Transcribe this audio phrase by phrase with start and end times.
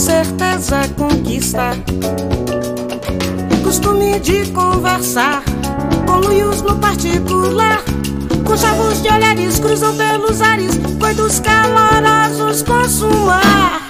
[0.00, 1.72] certeza conquista.
[3.62, 5.42] Costume de conversar
[6.06, 7.82] com no particular.
[8.46, 13.89] Com chavos de olhares cruzam pelos ares, coitos calorosos consumar.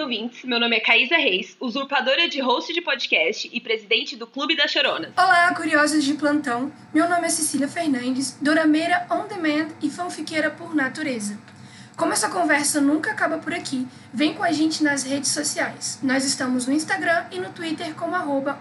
[0.00, 0.44] Ouvintes.
[0.44, 4.66] Meu nome é Caísa Reis, usurpadora de host de podcast e presidente do Clube da
[4.66, 5.12] Chorona.
[5.16, 6.72] Olá, curiosos de plantão.
[6.92, 11.38] Meu nome é Cecília Fernandes, dorameira on demand e fanfiqueira por natureza.
[11.96, 15.98] Como essa conversa nunca acaba por aqui, vem com a gente nas redes sociais.
[16.02, 18.58] Nós estamos no Instagram e no Twitter como arroba.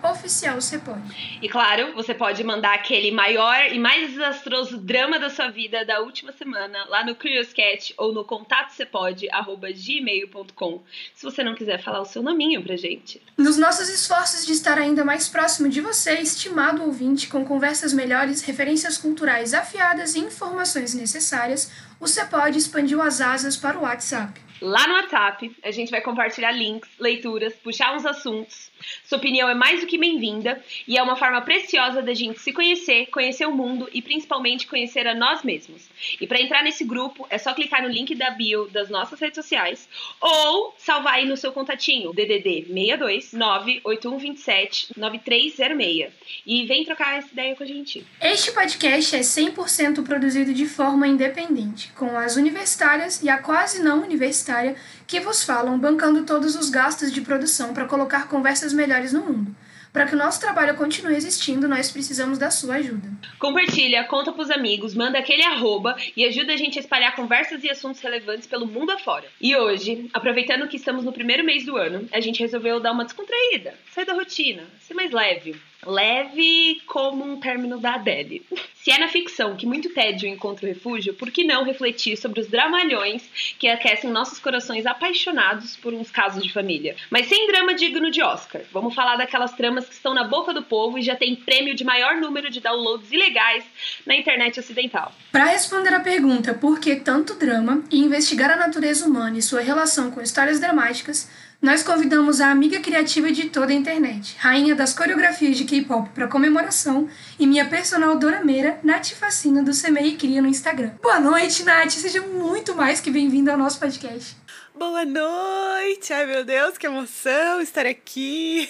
[1.42, 6.02] E claro, você pode mandar aquele maior e mais desastroso drama da sua vida da
[6.02, 10.84] última semana lá no Curioscat ou no contatocepode.gmail.com
[11.16, 13.20] se você não quiser falar o seu nominho pra gente.
[13.38, 18.42] Nos nossos esforços de estar ainda mais próximo de você, estimado ouvinte, com conversas melhores,
[18.42, 24.49] referências culturais afiadas e informações necessárias, o Cepode expandiu as asas para o WhatsApp.
[24.62, 28.69] Lá no WhatsApp, a gente vai compartilhar links, leituras, puxar uns assuntos.
[29.04, 32.54] Sua opinião é mais do que bem-vinda e é uma forma preciosa da gente se
[32.54, 35.90] conhecer, conhecer o mundo e principalmente conhecer a nós mesmos.
[36.20, 39.36] E para entrar nesse grupo, é só clicar no link da bio das nossas redes
[39.36, 39.88] sociais
[40.22, 46.14] ou salvar aí no seu contatinho DDD 62 98127 9306
[46.46, 48.06] e vem trocar essa ideia com a gente.
[48.22, 54.02] Este podcast é 100% produzido de forma independente, com as universitárias e a quase não
[54.02, 54.76] universitária
[55.10, 59.56] que vos falam, bancando todos os gastos de produção para colocar conversas melhores no mundo.
[59.92, 63.10] Para que o nosso trabalho continue existindo, nós precisamos da sua ajuda.
[63.40, 67.72] Compartilha, conta pros amigos, manda aquele arroba e ajuda a gente a espalhar conversas e
[67.72, 69.26] assuntos relevantes pelo mundo afora.
[69.42, 73.04] E hoje, aproveitando que estamos no primeiro mês do ano, a gente resolveu dar uma
[73.04, 75.60] descontraída, sair da rotina, ser mais leve.
[75.88, 78.46] Leve como um término da Adele.
[78.90, 82.42] Se é na ficção que muito tédio encontra o refúgio, por que não refletir sobre
[82.42, 83.22] os dramalhões
[83.60, 86.96] que aquecem nossos corações apaixonados por uns casos de família?
[87.12, 88.64] Mas sem drama digno de Oscar.
[88.74, 91.84] Vamos falar daquelas tramas que estão na boca do povo e já tem prêmio de
[91.84, 93.64] maior número de downloads ilegais
[94.08, 95.14] na internet ocidental.
[95.32, 99.62] Para responder a pergunta por que tanto drama e investigar a natureza humana e sua
[99.62, 101.30] relação com histórias dramáticas,
[101.62, 106.28] nós convidamos a amiga criativa de toda a internet, rainha das coreografias de K-pop para
[106.28, 110.92] comemoração e minha personal dorameira, Nath Facina do Semei Cria no Instagram.
[111.02, 114.38] Boa noite, Nath, seja muito mais que bem-vinda ao nosso podcast.
[114.74, 116.14] Boa noite!
[116.14, 118.70] Ai meu Deus, que emoção estar aqui!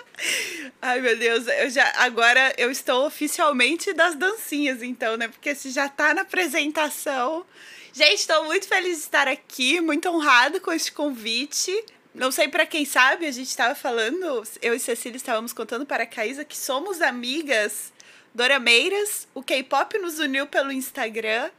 [0.80, 5.28] Ai meu Deus, eu já agora eu estou oficialmente das dancinhas, então, né?
[5.28, 7.44] Porque se já tá na apresentação.
[7.92, 11.70] Gente, estou muito feliz de estar aqui, muito honrado com este convite.
[12.14, 16.02] Não sei para quem sabe, a gente estava falando, eu e Cecília estávamos contando para
[16.02, 17.90] a Caísa que somos amigas
[18.34, 19.26] dorameiras.
[19.34, 21.50] O K-pop nos uniu pelo Instagram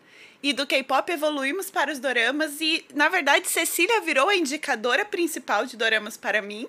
[0.44, 5.66] e do K-pop evoluímos para os doramas e, na verdade, Cecília virou a indicadora principal
[5.66, 6.68] de doramas para mim.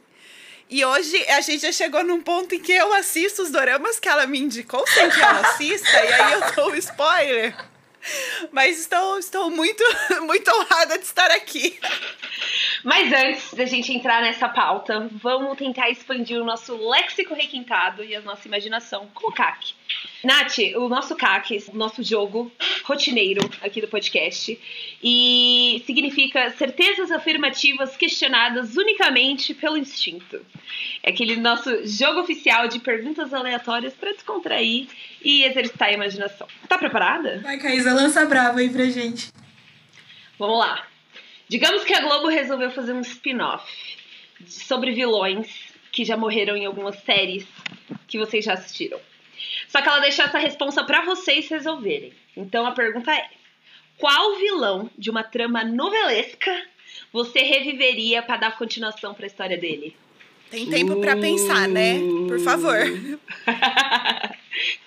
[0.71, 4.09] E hoje a gente já chegou num ponto em que eu assisto os doramas que
[4.09, 7.55] ela me indicou sem que ela assista, e aí eu dou spoiler.
[8.51, 9.83] Mas estou, estou muito,
[10.23, 11.79] muito honrada de estar aqui.
[12.83, 18.15] Mas antes da gente entrar nessa pauta, vamos tentar expandir o nosso léxico requintado e
[18.15, 19.75] a nossa imaginação com o CAC.
[20.25, 22.51] Nath, o nosso CAC, o nosso jogo
[22.85, 24.59] rotineiro aqui do podcast,
[25.03, 30.45] e significa certezas afirmativas questionadas unicamente pelo instinto.
[31.03, 34.89] É aquele nosso jogo oficial de perguntas aleatórias para descontrair
[35.23, 36.47] e exercitar a imaginação.
[36.69, 37.41] Tá preparada?
[37.43, 39.33] Vai, Caísa, lança brava aí pra gente.
[40.39, 40.87] Vamos lá.
[41.49, 43.71] Digamos que a Globo resolveu fazer um spin-off
[44.47, 45.47] sobre vilões
[45.93, 47.47] que já morreram em algumas séries
[48.09, 48.99] que vocês já assistiram.
[49.69, 52.13] Só que ela deixou essa resposta para vocês resolverem.
[52.37, 53.29] Então a pergunta é:
[53.99, 56.51] qual vilão de uma trama novelesca
[57.13, 59.97] você reviveria para dar continuação para a história dele?
[60.51, 61.99] Tem tempo para pensar, né?
[62.29, 62.79] Por favor.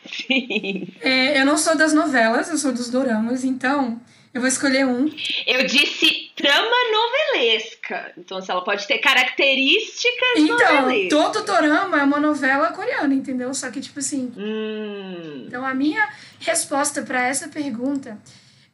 [0.05, 0.87] Sim.
[1.01, 3.99] É, eu não sou das novelas, eu sou dos doramas, então
[4.33, 5.09] eu vou escolher um.
[5.45, 8.11] Eu disse trama novelesca.
[8.17, 11.09] Então, se ela pode ter características Então, novelescas.
[11.09, 13.53] todo dorama é uma novela coreana, entendeu?
[13.53, 14.31] Só que, tipo assim.
[14.37, 15.45] Hum.
[15.47, 16.07] Então, a minha
[16.39, 18.17] resposta para essa pergunta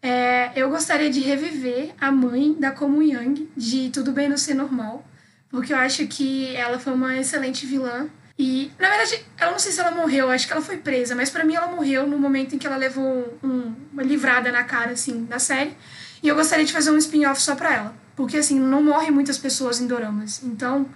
[0.02, 4.54] é: eu gostaria de reviver a mãe da Komu Yang de Tudo Bem Não Ser
[4.56, 5.06] Normal,
[5.50, 8.10] porque eu acho que ela foi uma excelente vilã.
[8.38, 11.30] E, na verdade, eu não sei se ela morreu, acho que ela foi presa, mas
[11.30, 14.92] para mim ela morreu no momento em que ela levou um- uma livrada na cara,
[14.92, 15.78] assim, da série.
[16.22, 17.96] E eu gostaria de fazer um spin-off só pra ela.
[18.16, 20.42] Porque, assim, não morrem muitas pessoas em doramas.
[20.44, 20.88] Então,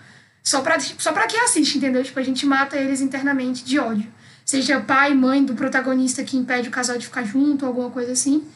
[0.44, 2.04] só pra, só pra quem assiste, entendeu?
[2.04, 4.12] Tipo, a gente mata eles internamente de ódio.
[4.46, 8.48] Seja pai, mãe do protagonista que impede o casal de ficar junto, alguma coisa assim.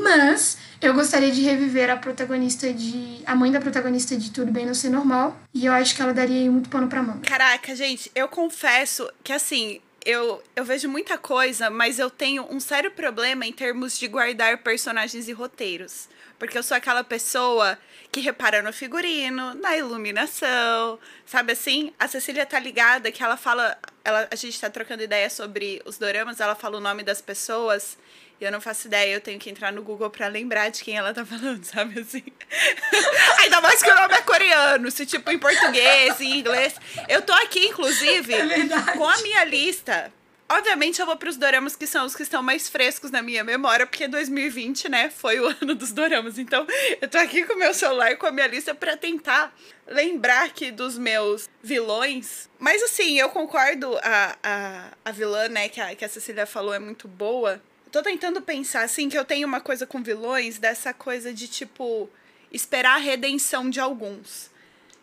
[0.00, 3.22] Mas eu gostaria de reviver a protagonista de.
[3.26, 5.36] a mãe da protagonista de Tudo Bem Não Ser Normal.
[5.52, 7.20] E eu acho que ela daria muito pano pra manga.
[7.20, 9.80] Caraca, gente, eu confesso que assim.
[10.04, 14.58] Eu, eu vejo muita coisa, mas eu tenho um sério problema em termos de guardar
[14.58, 16.08] personagens e roteiros.
[16.40, 17.78] Porque eu sou aquela pessoa
[18.10, 21.92] que repara no figurino, na iluminação, sabe assim?
[22.00, 23.78] A Cecília tá ligada que ela fala.
[24.04, 27.96] Ela, a gente tá trocando ideia sobre os doramas, ela fala o nome das pessoas.
[28.42, 30.96] E eu não faço ideia, eu tenho que entrar no Google pra lembrar de quem
[30.96, 32.24] ela tá falando, sabe assim?
[33.38, 36.74] Ainda mais que o nome é coreano, se tipo em português, em inglês.
[37.08, 40.12] Eu tô aqui, inclusive, É com a minha lista.
[40.48, 43.86] Obviamente eu vou pros doramas que são os que estão mais frescos na minha memória,
[43.86, 46.36] porque 2020, né, foi o ano dos doramas.
[46.36, 46.66] Então,
[47.00, 49.56] eu tô aqui com o meu celular, com a minha lista pra tentar
[49.86, 52.50] lembrar aqui dos meus vilões.
[52.58, 56.74] Mas assim, eu concordo, a, a, a vilã, né, que a, que a Cecília falou
[56.74, 57.62] é muito boa.
[57.92, 62.08] Tô tentando pensar, assim, que eu tenho uma coisa com vilões, dessa coisa de, tipo,
[62.50, 64.50] esperar a redenção de alguns.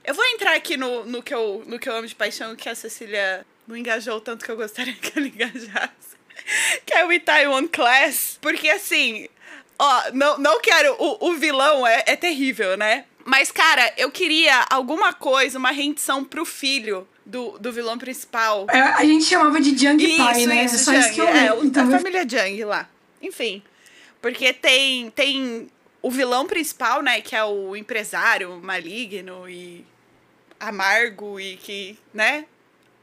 [0.03, 2.67] Eu vou entrar aqui no, no, que, eu, no que eu amo de paixão, que
[2.67, 6.17] a Cecília não engajou tanto que eu gostaria que ela engajasse.
[6.83, 8.39] Que é o Itaewon Class.
[8.41, 9.29] Porque, assim,
[9.77, 10.95] ó, não, não quero...
[10.97, 13.05] O, o vilão é, é terrível, né?
[13.23, 18.65] Mas, cara, eu queria alguma coisa, uma rendição pro filho do, do vilão principal.
[18.69, 20.65] É, A gente chamava de Jung Isso, Pai, né?
[20.65, 21.27] isso, é só isso que eu.
[21.27, 22.89] É, o- Então, a família Jung lá.
[23.21, 23.61] Enfim.
[24.21, 25.69] Porque tem, tem
[26.01, 27.21] o vilão principal, né?
[27.21, 29.85] Que é o empresário maligno e
[30.59, 32.45] amargo e que, né?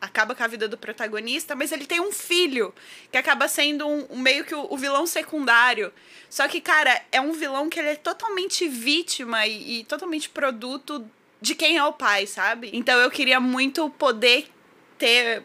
[0.00, 2.74] Acaba com a vida do protagonista, mas ele tem um filho
[3.10, 5.90] que acaba sendo um, um meio que o, o vilão secundário.
[6.28, 11.08] Só que, cara, é um vilão que ele é totalmente vítima e, e totalmente produto
[11.40, 12.70] de quem é o pai, sabe?
[12.72, 14.46] Então eu queria muito poder
[14.98, 15.42] ter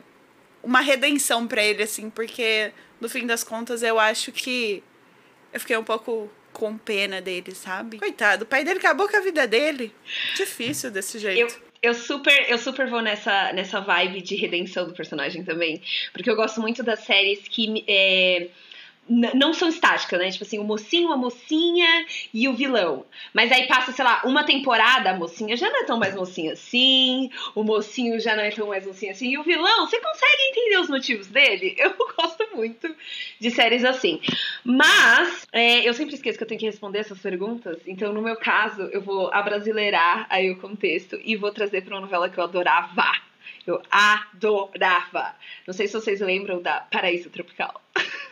[0.64, 4.84] uma redenção pra ele, assim, porque no fim das contas eu acho que
[5.52, 7.98] eu fiquei um pouco com pena dele, sabe?
[7.98, 9.94] Coitado, o pai dele acabou com a vida dele.
[10.36, 11.40] Difícil desse jeito.
[11.40, 11.48] Eu,
[11.82, 15.82] eu super, eu super vou nessa, nessa vibe de redenção do personagem também.
[16.14, 18.50] Porque eu gosto muito das séries que é,
[19.12, 20.32] não são estáticas, né?
[20.32, 23.06] Tipo assim, o mocinho, a mocinha e o vilão.
[23.34, 26.54] Mas aí passa, sei lá, uma temporada, a mocinha já não é tão mais mocinha
[26.54, 30.42] assim, o mocinho já não é tão mais mocinho assim, e o vilão, você consegue
[30.50, 31.76] entender os motivos dele?
[31.82, 32.96] Eu gosto muito
[33.40, 34.22] de séries assim.
[34.64, 38.36] Mas, é, eu sempre esqueço que eu tenho que responder essas perguntas, então no meu
[38.36, 42.44] caso, eu vou abrasileirar aí o contexto e vou trazer para uma novela que eu
[42.44, 43.12] adorava.
[43.66, 45.36] Eu adorava.
[45.66, 47.82] Não sei se vocês lembram da Paraíso Tropical.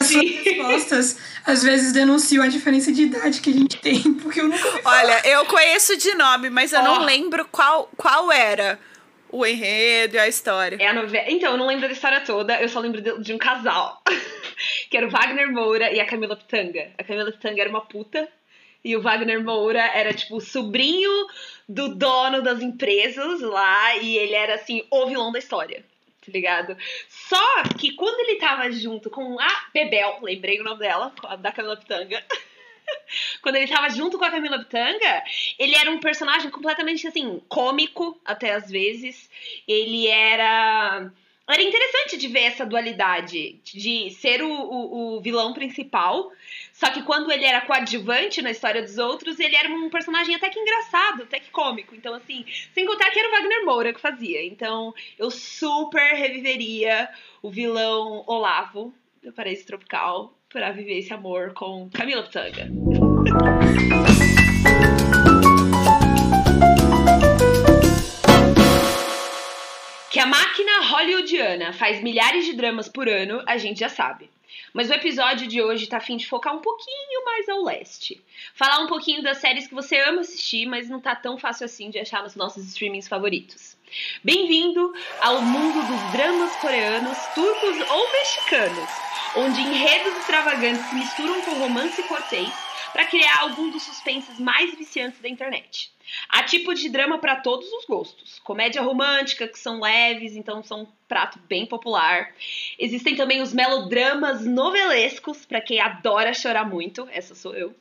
[0.00, 4.40] As suas respostas às vezes denunciam a diferença de idade que a gente tem, porque
[4.40, 4.80] eu nunca.
[4.84, 6.82] Olha, eu conheço de nome, mas eu Ó.
[6.82, 8.78] não lembro qual, qual era
[9.30, 10.76] o enredo e a história.
[10.80, 11.26] É a novela.
[11.28, 14.02] Então, eu não lembro da história toda, eu só lembro de, de um casal.
[14.90, 16.90] que era o Wagner Moura e a Camila Pitanga.
[16.96, 18.28] A Camila Pitanga era uma puta.
[18.84, 21.10] E o Wagner Moura era, tipo, o sobrinho
[21.68, 23.96] do dono das empresas lá.
[23.96, 25.84] E ele era, assim, o vilão da história.
[26.28, 26.76] Tá ligado?
[27.08, 31.76] Só que quando ele tava junto com a Bebel, lembrei o nome dela, da Camila
[31.76, 32.22] Pitanga.
[33.40, 35.24] quando ele tava junto com a Camila Pitanga,
[35.58, 39.30] ele era um personagem completamente, assim, cômico, até às vezes.
[39.66, 41.10] Ele era.
[41.48, 46.30] Era interessante de ver essa dualidade de ser o, o, o vilão principal,
[46.74, 50.50] só que quando ele era coadjuvante na história dos outros, ele era um personagem até
[50.50, 51.94] que engraçado, até que cômico.
[51.94, 54.44] Então, assim, sem contar que era o Wagner Moura que fazia.
[54.44, 57.08] Então, eu super reviveria
[57.40, 62.68] o vilão Olavo do Paraíso Tropical para viver esse amor com Camila Pitanga.
[70.10, 70.57] Que a máquina
[70.98, 74.28] hollywoodiana faz milhares de dramas por ano, a gente já sabe.
[74.72, 78.20] Mas o episódio de hoje tá a fim de focar um pouquinho mais ao leste.
[78.54, 81.88] Falar um pouquinho das séries que você ama assistir, mas não tá tão fácil assim
[81.90, 83.76] de achar nos nossos streamings favoritos.
[84.22, 88.90] Bem-vindo ao mundo dos dramas coreanos, turcos ou mexicanos,
[89.36, 95.20] onde enredos extravagantes se misturam com romance cortês para criar algum dos suspenses mais viciantes
[95.20, 95.90] da internet.
[96.28, 98.38] Há tipos de drama para todos os gostos.
[98.40, 102.34] Comédia romântica, que são leves, então são um prato bem popular.
[102.78, 107.74] Existem também os melodramas novelescos, para quem adora chorar muito, essa sou eu.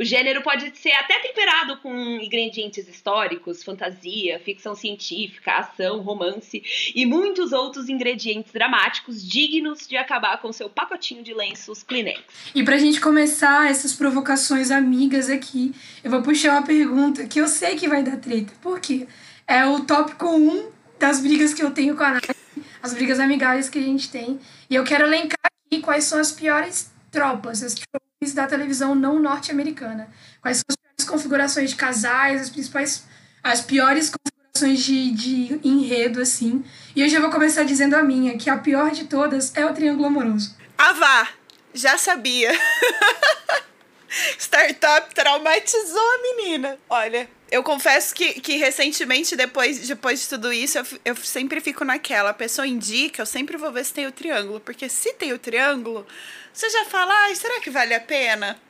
[0.00, 6.62] O gênero pode ser até temperado com ingredientes históricos, fantasia, ficção científica, ação, romance
[6.94, 12.22] e muitos outros ingredientes dramáticos dignos de acabar com seu pacotinho de lenços Kleenex.
[12.54, 17.46] E pra gente começar essas provocações amigas aqui, eu vou puxar uma pergunta que eu
[17.46, 18.54] sei que vai dar treta.
[18.62, 19.06] Por quê?
[19.46, 22.36] É o tópico 1 das brigas que eu tenho com a Nath,
[22.82, 24.40] as brigas amigáveis que a gente tem.
[24.70, 29.18] E eu quero elencar aqui quais são as piores tropas, as tropes da televisão não
[29.18, 30.06] norte-americana.
[30.42, 33.04] Quais são as piores configurações de casais, as principais,
[33.42, 36.62] as piores configurações de, de enredo, assim.
[36.94, 39.72] E eu já vou começar dizendo a minha, que a pior de todas é o
[39.72, 40.54] triângulo amoroso.
[40.76, 41.28] Ah, vá!
[41.72, 42.52] Já sabia.
[44.38, 46.78] Startup traumatizou a menina.
[46.90, 51.84] Olha, eu confesso que, que recentemente, depois, depois de tudo isso, eu, eu sempre fico
[51.84, 52.30] naquela.
[52.30, 54.60] A pessoa indica, eu sempre vou ver se tem o triângulo.
[54.60, 56.06] Porque se tem o triângulo,
[56.52, 58.60] você já fala, ai, será que vale a pena?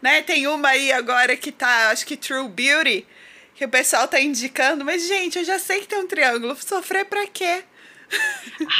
[0.00, 0.22] Né?
[0.22, 3.06] Tem uma aí agora que tá, acho que True Beauty,
[3.54, 4.84] que o pessoal tá indicando.
[4.84, 6.56] Mas, gente, eu já sei que tem um triângulo.
[6.56, 7.64] Sofrer pra quê?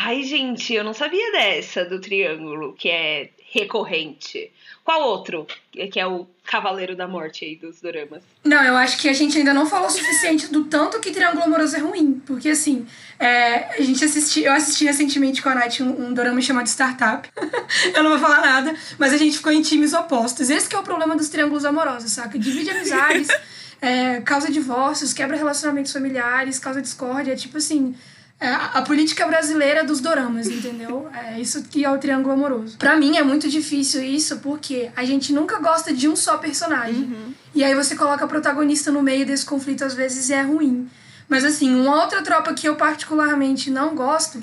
[0.00, 4.52] Ai, gente, eu não sabia dessa do triângulo, que é recorrente.
[4.84, 5.46] Qual outro?
[5.72, 8.22] Que é o Cavaleiro da Morte aí dos doramas.
[8.44, 11.42] Não, eu acho que a gente ainda não falou o suficiente do tanto que Triângulo
[11.42, 12.22] Amoroso é ruim.
[12.24, 12.86] Porque, assim,
[13.18, 17.28] é, a gente assisti, eu assisti recentemente com a Nath um, um dorama chamado Startup.
[17.94, 20.50] eu não vou falar nada, mas a gente ficou em times opostos.
[20.50, 22.38] Esse que é o problema dos triângulos amorosos, saca?
[22.38, 23.28] Divide amizades,
[23.82, 27.32] é, causa divórcios, quebra relacionamentos familiares, causa discórdia.
[27.32, 27.94] É tipo assim
[28.38, 31.08] é a política brasileira dos doramas, entendeu?
[31.12, 32.76] É isso que é o triângulo amoroso.
[32.76, 37.02] Para mim é muito difícil isso porque a gente nunca gosta de um só personagem.
[37.02, 37.34] Uhum.
[37.54, 40.86] E aí você coloca a protagonista no meio desse conflito às vezes é ruim.
[41.28, 44.38] Mas assim, uma outra tropa que eu particularmente não gosto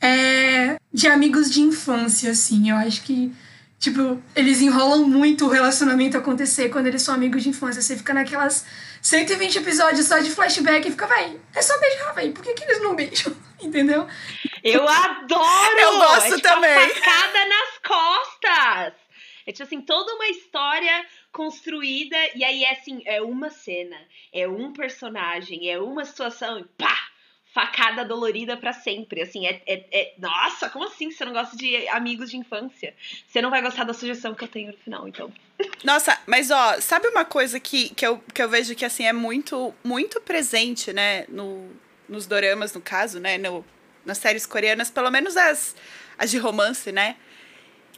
[0.00, 2.70] é de amigos de infância, assim.
[2.70, 3.32] Eu acho que
[3.84, 7.82] Tipo, eles enrolam muito o relacionamento acontecer quando eles são amigos de infância.
[7.82, 8.64] Você fica naquelas
[9.04, 12.32] 120 episódios só de flashback e fica, véi, é só beijar, véi.
[12.32, 13.36] Por que, que eles não beijam?
[13.60, 14.08] Entendeu?
[14.62, 15.78] Eu adoro!
[15.78, 16.88] Eu gosto é, tipo, também.
[16.88, 18.94] Facada nas costas!
[19.46, 24.00] É tipo assim, toda uma história construída, e aí é assim, é uma cena,
[24.32, 26.96] é um personagem, é uma situação, e pá!
[27.54, 29.22] Facada dolorida para sempre.
[29.22, 32.92] Assim, é, é, é, Nossa, como assim você não gosta de amigos de infância?
[33.26, 35.32] Você não vai gostar da sugestão que eu tenho no final, então.
[35.84, 39.12] Nossa, mas ó, sabe uma coisa que, que, eu, que eu vejo que assim é
[39.12, 41.24] muito, muito presente, né?
[41.28, 41.70] No,
[42.08, 43.38] nos doramas, no caso, né?
[43.38, 43.64] No,
[44.04, 45.76] nas séries coreanas, pelo menos as,
[46.18, 47.14] as de romance, né?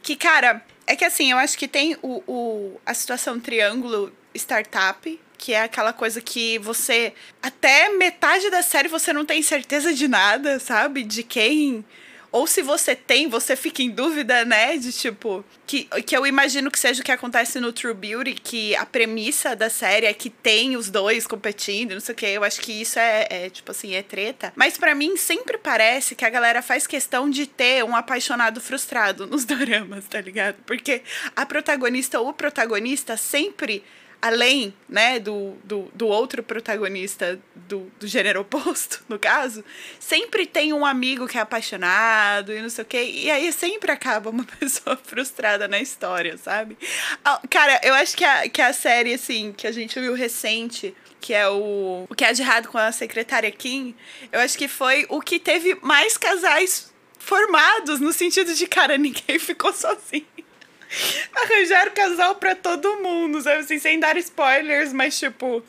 [0.03, 5.19] Que, cara, é que assim, eu acho que tem o, o, a situação triângulo startup,
[5.37, 10.07] que é aquela coisa que você até metade da série você não tem certeza de
[10.07, 11.03] nada, sabe?
[11.03, 11.85] De quem
[12.31, 14.77] ou se você tem, você fica em dúvida, né?
[14.77, 15.43] De tipo.
[15.65, 19.55] Que, que eu imagino que seja o que acontece no True Beauty, que a premissa
[19.55, 22.25] da série é que tem os dois competindo, não sei o que.
[22.25, 24.53] Eu acho que isso é, é tipo assim, é treta.
[24.55, 29.25] Mas para mim sempre parece que a galera faz questão de ter um apaixonado frustrado
[29.25, 30.57] nos doramas, tá ligado?
[30.65, 31.01] Porque
[31.35, 33.83] a protagonista ou o protagonista sempre
[34.21, 39.63] além né, do, do, do outro protagonista do, do gênero oposto, no caso,
[39.99, 43.03] sempre tem um amigo que é apaixonado e não sei o quê.
[43.03, 46.77] E aí sempre acaba uma pessoa frustrada na história, sabe?
[47.23, 50.95] Ah, cara, eu acho que a, que a série, assim, que a gente viu recente,
[51.19, 53.95] que é o, o que é de errado com a secretária Kim,
[54.31, 59.37] eu acho que foi o que teve mais casais formados, no sentido de, cara, ninguém
[59.39, 60.25] ficou sozinho.
[61.35, 63.59] Arranjaram casal pra todo mundo, sabe?
[63.59, 65.63] Assim, sem dar spoilers, mas tipo,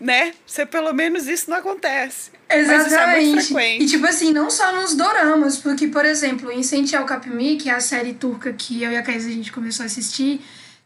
[0.00, 0.34] né?
[0.46, 2.30] Você pelo menos isso não acontece.
[2.48, 2.68] Exatamente.
[2.68, 3.84] Mas isso é muito frequente.
[3.84, 7.74] E tipo assim, não só nos doramas, porque, por exemplo, em Sential Capmi, que é
[7.74, 10.40] a série turca que eu e a Caísa a gente começou a assistir,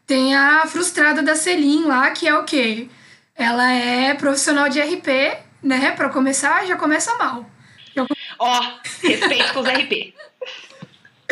[0.07, 2.87] tem a frustrada da Celine lá, que é o quê?
[3.35, 5.07] Ela é profissional de RP,
[5.61, 5.91] né?
[5.91, 7.49] Pra começar, já começa mal.
[8.39, 10.13] Ó, oh, respeito com os RP.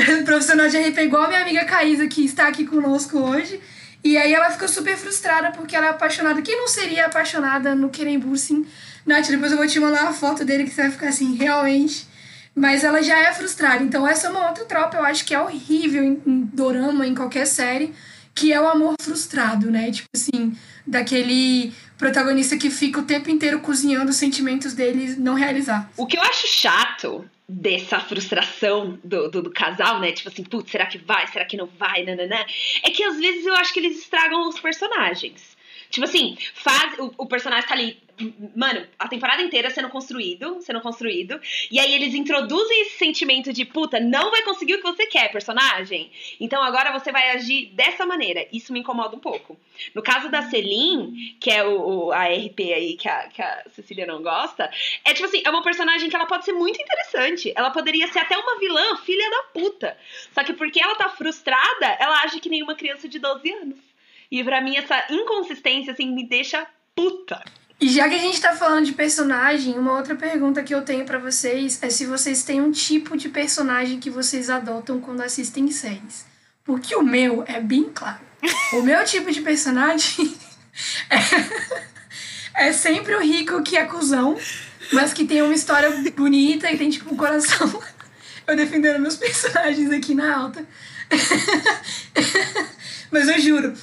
[0.26, 3.60] profissional de RP igual a minha amiga Caísa, que está aqui conosco hoje.
[4.04, 6.42] E aí ela ficou super frustrada porque ela é apaixonada.
[6.42, 8.66] Quem não seria apaixonada no Keren Bursin?
[9.06, 12.08] Nath, depois eu vou te mandar uma foto dele que você vai ficar assim, realmente.
[12.56, 13.84] Mas ela já é frustrada.
[13.84, 17.14] Então essa é uma outra tropa, eu acho que é horrível em, em dorama, em
[17.14, 17.94] qualquer série,
[18.38, 19.92] que é o amor frustrado, né?
[19.92, 25.92] Tipo assim, daquele protagonista que fica o tempo inteiro cozinhando os sentimentos dele não realizar.
[25.98, 30.12] O que eu acho chato dessa frustração do, do, do, casal, né?
[30.12, 31.26] Tipo assim, putz, será que vai?
[31.28, 32.04] Será que não vai?
[32.04, 32.46] Nananã.
[32.84, 35.58] É que às vezes eu acho que eles estragam os personagens.
[35.90, 37.98] Tipo assim, faz, o, o personagem tá ali
[38.56, 43.64] mano, a temporada inteira sendo construído, sendo construído, e aí eles introduzem esse sentimento de
[43.64, 46.12] puta, não vai conseguir o que você quer, personagem.
[46.40, 48.48] Então agora você vai agir dessa maneira.
[48.52, 49.58] Isso me incomoda um pouco.
[49.94, 53.64] No caso da Celine, que é o, o a RP aí que a, que a
[53.70, 54.70] Cecília não gosta,
[55.06, 57.54] é tipo assim, é uma personagem que ela pode ser muito interessante.
[57.56, 59.98] Ela poderia ser até uma vilã, filha da puta.
[60.34, 63.80] Só que porque ela tá frustrada, ela age que nem uma criança de 12 anos.
[64.32, 67.44] E pra mim essa inconsistência, assim, me deixa puta.
[67.80, 71.06] E já que a gente tá falando de personagem, uma outra pergunta que eu tenho
[71.06, 75.70] para vocês é se vocês têm um tipo de personagem que vocês adotam quando assistem
[75.70, 76.26] séries.
[76.64, 78.20] Porque o meu é bem claro.
[78.74, 80.36] O meu tipo de personagem
[82.56, 84.36] é, é sempre o rico que é cuzão,
[84.92, 87.80] mas que tem uma história bonita e tem, tipo, um coração.
[88.48, 90.66] Eu defendendo meus personagens aqui na alta.
[93.12, 93.74] mas eu juro,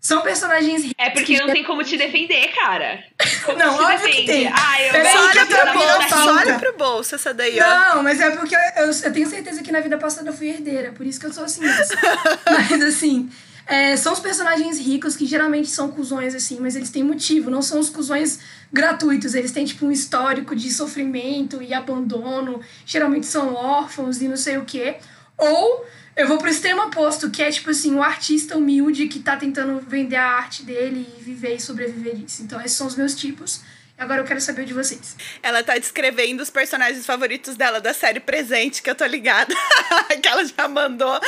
[0.00, 3.04] são personagens É porque não tem como te defender, cara.
[3.44, 4.26] Como Não, te óbvio que defende?
[4.26, 4.46] tem.
[4.48, 7.60] Ah, eu Peraí, Só que olha eu pro bolso, só olha pro bolso essa daí,
[7.60, 7.94] ó.
[7.94, 10.48] Não, mas é porque eu, eu, eu tenho certeza que na vida passada eu fui
[10.48, 11.96] herdeira, por isso que eu sou assim mesmo.
[12.48, 13.30] mas assim,
[13.66, 17.60] é, são os personagens ricos que geralmente são cuzões, assim, mas eles têm motivo, não
[17.60, 18.40] são os cuzões
[18.72, 24.36] gratuitos, eles têm tipo um histórico de sofrimento e abandono, geralmente são órfãos e não
[24.36, 24.96] sei o quê.
[25.36, 25.84] Ou
[26.20, 29.80] eu vou pro extremo oposto, que é tipo assim, um artista humilde que tá tentando
[29.80, 32.42] vender a arte dele e viver e sobreviver disso.
[32.42, 33.62] Então esses são os meus tipos.
[33.96, 35.16] Agora eu quero saber o de vocês.
[35.42, 39.54] Ela tá descrevendo os personagens favoritos dela da série presente, que eu tô ligada.
[40.22, 41.20] que ela já mandou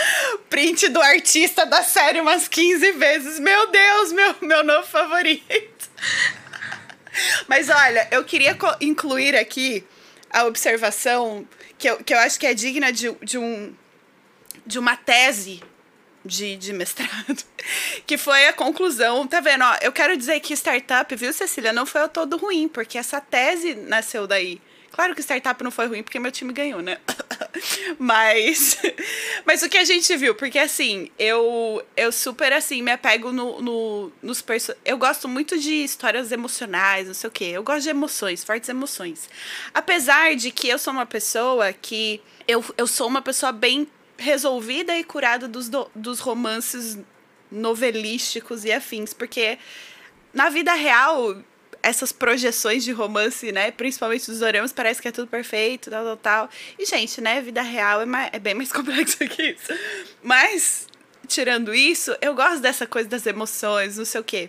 [0.49, 3.39] print do artista da série umas 15 vezes.
[3.39, 5.91] Meu Deus, meu, meu novo favorito.
[7.47, 9.85] Mas olha, eu queria incluir aqui
[10.31, 11.47] a observação
[11.79, 13.75] que eu, que eu acho que é digna de, de, um,
[14.67, 15.63] de uma tese
[16.25, 17.45] de, de mestrado,
[18.07, 19.27] que foi a conclusão.
[19.27, 19.65] Tá vendo?
[19.65, 23.21] Ó, eu quero dizer que startup, viu, Cecília, não foi ao todo ruim, porque essa
[23.21, 24.61] tese nasceu daí.
[24.93, 26.99] Claro que startup não foi ruim, porque meu time ganhou, né?
[27.99, 28.77] mas,
[29.45, 33.63] mas o que a gente viu, porque assim, eu, eu super assim, me apego no,
[33.63, 37.45] no, nos perso Eu gosto muito de histórias emocionais, não sei o quê.
[37.47, 39.31] Eu gosto de emoções, fortes emoções.
[39.73, 42.21] Apesar de que eu sou uma pessoa que.
[42.47, 43.89] Eu, eu sou uma pessoa bem
[44.23, 46.99] resolvida e curada dos, do- dos romances
[47.51, 49.59] novelísticos e afins, porque
[50.33, 51.37] na vida real,
[51.83, 56.17] essas projeções de romance, né, principalmente dos doramas, parece que é tudo perfeito, tal, tal,
[56.17, 56.51] tal.
[56.79, 59.73] E, gente, né, vida real é, mais, é bem mais complexo que isso.
[60.23, 60.87] Mas,
[61.29, 64.49] tirando isso, eu gosto dessa coisa das emoções, não sei o quê.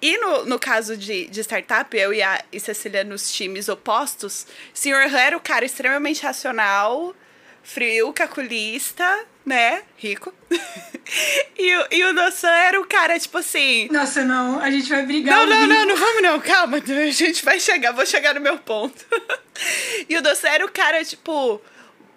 [0.00, 4.46] E no, no caso de, de startup, eu e a e Cecília nos times opostos,
[4.74, 5.06] Sr.
[5.10, 7.14] Han era o cara extremamente racional,
[7.62, 9.82] frio, calculista, né?
[9.96, 10.32] Rico.
[11.58, 13.88] e, o- e o Noção era o cara, tipo assim.
[13.90, 15.36] Nossa, não, a gente vai brigar.
[15.38, 18.58] Não, não, não, não vamos não, calma, a gente vai chegar, vou chegar no meu
[18.58, 19.04] ponto.
[20.08, 21.60] e o Doce era o cara, tipo,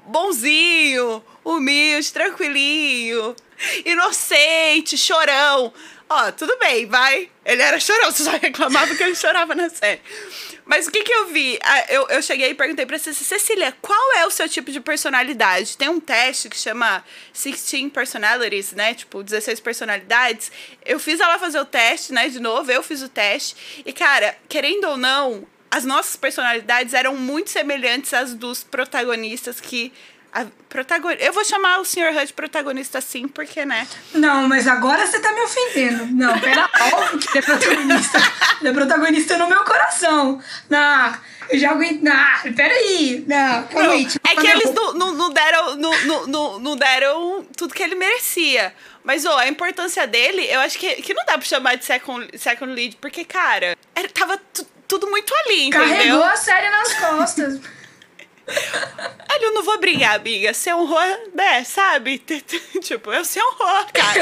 [0.05, 3.35] bonzinho, humilde, tranquilinho,
[3.85, 5.73] inocente, chorão.
[6.07, 7.29] Ó, tudo bem, vai.
[7.43, 9.99] Ele era chorão, você só reclamava que ele chorava na série.
[10.65, 11.59] Mas o que que eu vi?
[11.63, 14.79] Ah, Eu, eu cheguei e perguntei pra Cecília, Cecília, qual é o seu tipo de
[14.79, 15.77] personalidade?
[15.77, 18.93] Tem um teste que chama 16 Personalities, né?
[18.95, 20.51] Tipo, 16 personalidades.
[20.83, 22.29] Eu fiz ela fazer o teste, né?
[22.29, 23.83] De novo, eu fiz o teste.
[23.85, 29.93] E, cara, querendo ou não, as nossas personalidades eram muito semelhantes às dos protagonistas que.
[30.35, 31.11] A protagon...
[31.11, 32.11] Eu vou chamar o Sr.
[32.13, 33.87] Hud protagonista sim, porque, né?
[34.13, 36.07] Não, mas agora você tá me ofendendo.
[36.07, 38.17] Não, pera, óbvio que ele é protagonista.
[38.59, 40.41] Ele é protagonista no meu coração.
[40.69, 41.17] Não,
[41.49, 42.01] eu já aguento.
[42.01, 43.23] Não, peraí.
[43.25, 44.07] Não, calma aí.
[44.27, 48.73] é que eles não, não, não deram, não, não, não, deram tudo que ele merecia.
[49.05, 52.27] Mas, ô, a importância dele, eu acho que, que não dá pra chamar de second,
[52.37, 55.87] second lead, porque, cara, era, tava tu- tudo muito ali, entendeu?
[55.87, 57.59] Carregou a série nas costas.
[58.47, 60.53] Olha, eu não vou brigar, amiga.
[60.53, 60.99] Você honrou,
[61.33, 62.19] né, sabe?
[62.81, 64.21] tipo, eu se honrou, cara.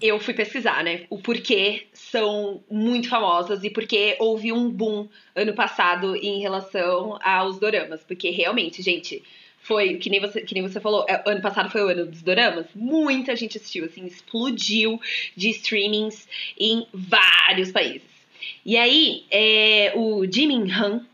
[0.00, 1.06] Eu fui pesquisar, né?
[1.10, 7.58] O porquê são muito famosas e porque houve um boom ano passado em relação aos
[7.58, 8.02] doramas.
[8.02, 9.22] Porque realmente, gente,
[9.60, 12.22] foi, que nem você, que nem você falou, é, ano passado foi o ano dos
[12.22, 12.66] doramas.
[12.74, 15.00] Muita gente assistiu, assim, explodiu
[15.36, 16.26] de streamings
[16.58, 18.08] em vários países.
[18.64, 21.06] E aí, é, o Jimin Han,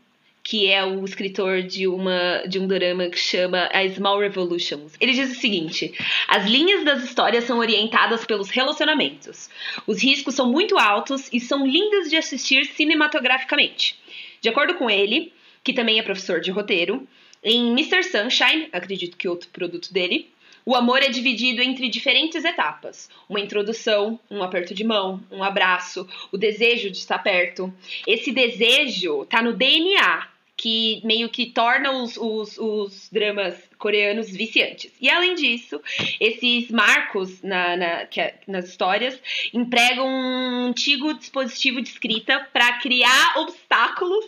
[0.47, 4.93] que é o escritor de, uma, de um drama que chama A Small Revolutions.
[4.97, 5.93] Ele diz o seguinte:
[6.25, 9.49] as linhas das histórias são orientadas pelos relacionamentos.
[9.85, 13.99] Os riscos são muito altos e são lindas de assistir cinematograficamente.
[14.39, 15.33] De acordo com ele,
[15.65, 17.05] que também é professor de roteiro,
[17.43, 18.03] em Mr.
[18.03, 20.29] Sunshine, acredito que outro produto dele,
[20.65, 26.07] o amor é dividido entre diferentes etapas: uma introdução, um aperto de mão, um abraço,
[26.31, 27.73] o desejo de estar perto.
[28.07, 34.91] Esse desejo tá no DNA, que meio que torna os, os, os dramas coreanos viciantes.
[34.99, 35.79] E além disso,
[36.19, 39.21] esses marcos na, na- que é- nas histórias
[39.53, 44.25] empregam um antigo dispositivo de escrita para criar obstáculos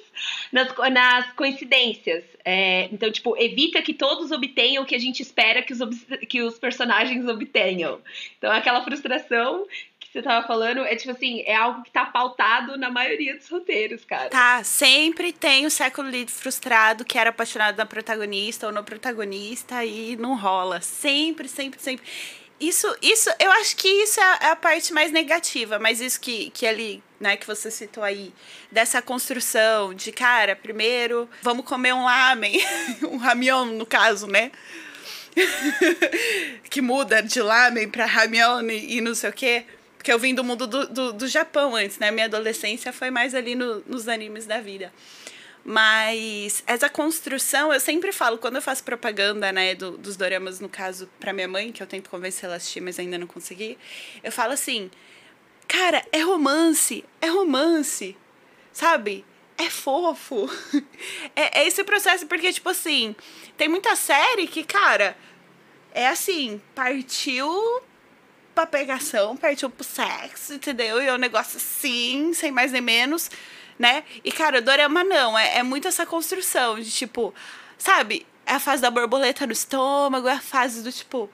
[0.51, 2.23] nas, nas coincidências.
[2.45, 5.79] É, então, tipo, evita que todos obtenham o que a gente espera que os,
[6.29, 7.99] que os personagens obtenham.
[8.37, 9.65] Então, aquela frustração
[10.12, 14.04] você tava falando é tipo assim, é algo que tá pautado na maioria dos roteiros,
[14.04, 14.30] cara.
[14.30, 19.86] Tá, sempre tem o second lead frustrado que era apaixonado na protagonista ou no protagonista
[19.86, 20.82] e não rola.
[20.82, 22.04] Sempre, sempre, sempre.
[22.60, 26.67] Isso, isso, eu acho que isso é a parte mais negativa, mas isso que, que
[26.67, 28.34] ali, né, que você citou aí,
[28.69, 32.60] dessa construção de, cara, primeiro vamos comer um lamen,
[33.10, 34.52] um ramion, no caso, né?
[36.69, 39.65] que muda de lamen pra ramion e, e não sei o quê.
[39.99, 42.09] Porque eu vim do mundo do, do, do Japão antes, né?
[42.09, 44.93] Minha adolescência foi mais ali no, nos animes da vida.
[45.62, 50.69] Mas essa construção, eu sempre falo, quando eu faço propaganda, né, do, dos doramas, no
[50.69, 53.77] caso, pra minha mãe, que eu tento convencer ela a assistir, mas ainda não consegui,
[54.23, 54.89] eu falo assim,
[55.67, 58.15] cara, é romance, é romance,
[58.71, 59.25] sabe?
[59.57, 60.49] É fofo.
[61.35, 63.13] é, é esse processo, porque, tipo assim,
[63.57, 65.17] tem muita série que, cara,
[65.93, 67.51] é assim, partiu
[68.53, 71.01] pra pegação, partiu pro sexo, entendeu?
[71.01, 73.29] E é um negócio assim, sem mais nem menos
[73.79, 74.03] né?
[74.25, 77.33] E, cara, Dorama não, é, é muito essa construção de, tipo,
[77.77, 78.27] sabe?
[78.45, 81.29] É a fase da borboleta no estômago, é a fase do, tipo,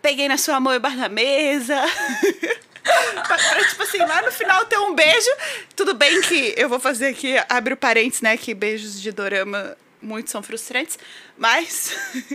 [0.00, 1.74] peguei na sua mão e da mesa.
[3.26, 5.30] pra, pra, tipo assim, lá no final ter um beijo.
[5.74, 8.36] Tudo bem que eu vou fazer aqui, abre o parênteses, né?
[8.36, 10.98] Que beijos de dorama muitos são frustrantes,
[11.36, 11.92] mas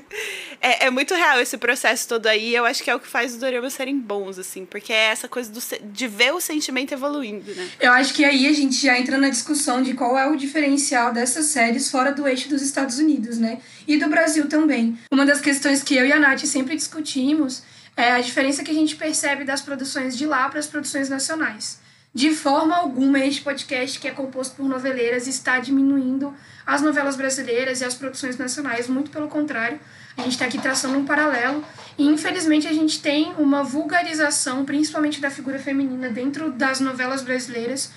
[0.61, 2.55] é, é, muito real esse processo todo aí.
[2.55, 5.27] Eu acho que é o que faz os doramas serem bons, assim, porque é essa
[5.27, 7.69] coisa do, de ver o sentimento evoluindo, né?
[7.79, 11.13] Eu acho que aí a gente já entra na discussão de qual é o diferencial
[11.13, 13.59] dessas séries fora do eixo dos Estados Unidos, né?
[13.87, 14.97] E do Brasil também.
[15.11, 17.63] Uma das questões que eu e a Nath sempre discutimos
[17.95, 21.79] é a diferença que a gente percebe das produções de lá para as produções nacionais.
[22.13, 26.33] De forma alguma, este podcast, que é composto por noveleiras, está diminuindo
[26.65, 28.89] as novelas brasileiras e as produções nacionais.
[28.89, 29.79] Muito pelo contrário,
[30.17, 31.63] a gente está aqui traçando um paralelo.
[31.97, 37.91] E, infelizmente, a gente tem uma vulgarização, principalmente da figura feminina, dentro das novelas brasileiras,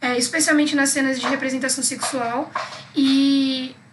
[0.00, 2.50] é, especialmente nas cenas de representação sexual.
[2.96, 3.47] E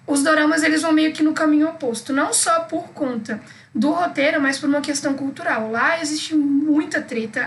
[0.07, 3.41] os doramas eles vão meio que no caminho oposto, não só por conta
[3.73, 5.69] do roteiro, mas por uma questão cultural.
[5.71, 7.45] Lá existe muita treta.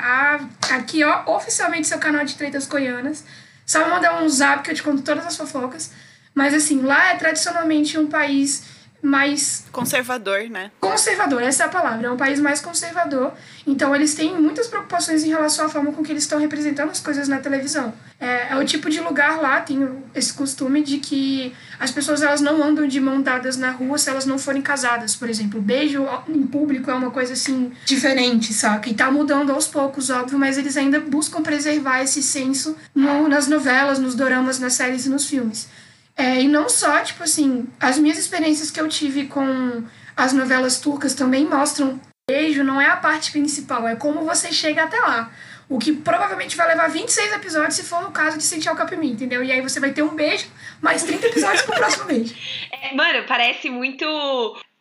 [0.71, 3.25] Aqui, ó, oficialmente seu canal de tretas coreanas.
[3.64, 5.90] Só me mandar um zap que eu te conto todas as fofocas.
[6.35, 8.64] Mas assim, lá é tradicionalmente um país
[9.00, 10.70] mais conservador, né?
[10.80, 12.08] Conservador, essa é a palavra.
[12.08, 13.32] É um país mais conservador.
[13.66, 17.00] Então eles têm muitas preocupações em relação à forma com que eles estão representando as
[17.00, 17.92] coisas na televisão.
[18.20, 22.40] É, é o tipo de lugar lá tem esse costume de que as pessoas elas
[22.40, 25.61] não andam de mão dadas na rua se elas não forem casadas, por exemplo.
[25.61, 28.88] Beijo em público é uma coisa assim diferente, saca?
[28.88, 33.46] E tá mudando aos poucos, óbvio, mas eles ainda buscam preservar esse senso no, nas
[33.46, 35.68] novelas, nos doramas, nas séries e nos filmes.
[36.18, 39.85] É, e não só, tipo assim, as minhas experiências que eu tive com
[40.16, 44.83] as novelas turcas também mostram beijo não é a parte principal, é como você chega
[44.83, 45.33] até lá.
[45.68, 49.07] O que provavelmente vai levar 26 episódios se for o caso de sentir o capim,
[49.07, 49.42] entendeu?
[49.42, 50.46] E aí você vai ter um beijo,
[50.81, 52.35] mais 30 episódios pro próximo beijo.
[52.70, 54.04] É, mano, parece muito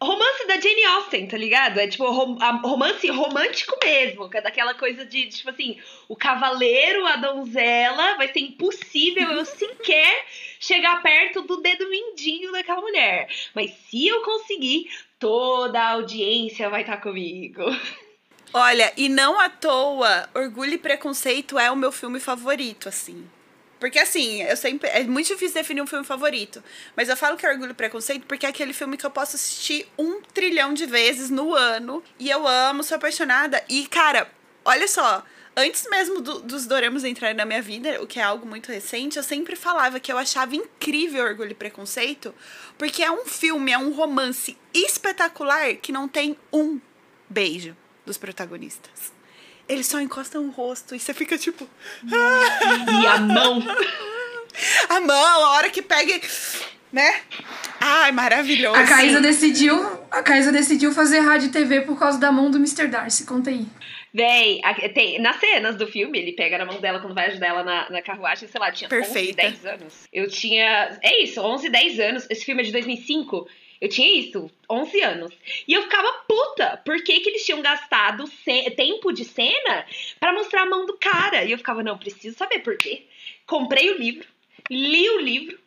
[0.01, 1.79] romance da Jane Austen, tá ligado?
[1.79, 7.05] É tipo rom romance romântico mesmo, que é daquela coisa de, tipo assim, o cavaleiro,
[7.05, 10.25] a donzela, vai ser impossível eu sequer
[10.59, 13.29] chegar perto do dedo mindinho daquela mulher.
[13.53, 14.89] Mas se eu conseguir,
[15.19, 17.63] toda a audiência vai estar tá comigo.
[18.53, 23.29] Olha, e não à toa, Orgulho e Preconceito é o meu filme favorito, assim.
[23.79, 24.89] Porque assim, eu sempre.
[24.89, 26.63] É muito difícil definir um filme favorito.
[26.95, 29.35] Mas eu falo que é Orgulho e Preconceito porque é aquele filme que eu posso
[29.35, 32.03] assistir um trilhão de vezes no ano.
[32.17, 33.63] E eu amo, sou apaixonada.
[33.69, 34.31] E, cara,
[34.65, 35.23] olha só.
[35.59, 39.17] Antes mesmo do, dos doramas entrarem na minha vida, o que é algo muito recente,
[39.17, 42.31] eu sempre falava que eu achava incrível Orgulho e Preconceito,
[42.77, 46.79] porque é um filme, é um romance espetacular que não tem um
[47.27, 49.11] beijo dos protagonistas.
[49.67, 51.67] Eles só encostam o rosto e você fica tipo.
[52.03, 53.57] e a mão.
[54.89, 56.21] a mão, a hora que pega.
[56.93, 57.21] Né?
[57.81, 58.79] Ai, maravilhoso.
[58.79, 59.75] A Caísa decidiu,
[60.11, 62.87] a Caísa decidiu fazer rádio e TV por causa da mão do Mr.
[62.87, 63.25] Darcy.
[63.25, 63.67] Conta aí.
[64.13, 64.61] Véi,
[64.93, 67.89] tem, nas cenas do filme, ele pega na mão dela quando vai ajudar ela na,
[67.89, 69.43] na carruagem, sei lá, tinha Perfeita.
[69.45, 70.07] 11, 10 anos.
[70.11, 70.97] Eu tinha.
[71.01, 72.27] É isso, 11, 10 anos.
[72.29, 73.47] Esse filme é de 2005.
[73.79, 75.33] Eu tinha isso, 11 anos.
[75.67, 76.81] E eu ficava puta.
[76.83, 78.23] Por que, que eles tinham gastado
[78.75, 79.85] tempo de cena
[80.19, 81.43] para mostrar a mão do cara?
[81.43, 83.03] E eu ficava, não, preciso saber por quê.
[83.45, 84.27] Comprei o livro,
[84.69, 85.59] li o livro,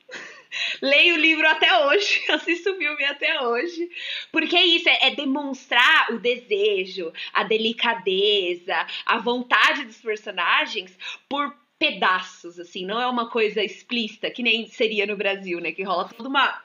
[0.82, 3.90] leio o livro até hoje, assisto o filme até hoje.
[4.32, 10.96] Porque é isso, é, é, demonstrar o desejo, a delicadeza, a vontade dos personagens
[11.28, 12.84] por pedaços, assim.
[12.84, 15.72] Não é uma coisa explícita, que nem seria no Brasil, né?
[15.72, 16.62] Que rola toda uma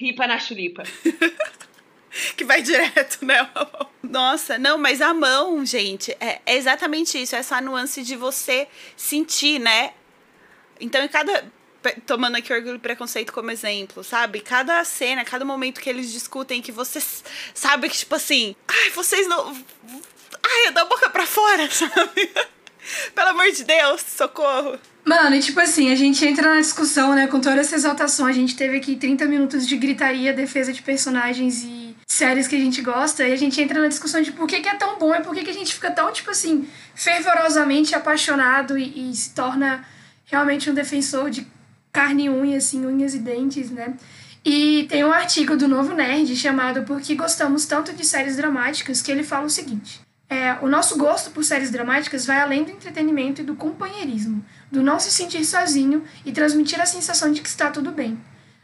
[0.00, 0.82] Ripa na chulipa.
[2.34, 3.48] que vai direto, né?
[4.02, 9.58] Nossa, não, mas a mão, gente, é, é, exatamente isso, essa nuance de você sentir,
[9.58, 9.92] né?
[10.80, 11.44] Então, em cada
[12.06, 14.40] tomando aqui Orgulho e Preconceito como exemplo, sabe?
[14.40, 17.02] Cada cena, cada momento que eles discutem, que você
[17.54, 19.56] sabe que, tipo assim, ai, vocês não.
[20.42, 22.30] Ai, da boca pra fora, sabe?
[23.14, 24.78] Pelo amor de Deus, socorro.
[25.04, 28.26] Mano, e tipo assim, a gente entra na discussão, né, com toda essa exaltação.
[28.26, 32.58] A gente teve aqui 30 minutos de gritaria, defesa de personagens e séries que a
[32.58, 35.14] gente gosta, e a gente entra na discussão de por que, que é tão bom
[35.14, 39.34] e por que, que a gente fica tão, tipo assim, fervorosamente apaixonado e, e se
[39.34, 39.86] torna
[40.26, 41.46] realmente um defensor de
[41.92, 43.94] carne e unha, assim, unhas e dentes, né?
[44.44, 49.02] E tem um artigo do Novo Nerd chamado Por que Gostamos Tanto de Séries Dramáticas,
[49.02, 50.00] que ele fala o seguinte.
[50.30, 54.80] É, o nosso gosto por séries dramáticas vai além do entretenimento e do companheirismo, do
[54.80, 58.16] não se sentir sozinho e transmitir a sensação de que está tudo bem.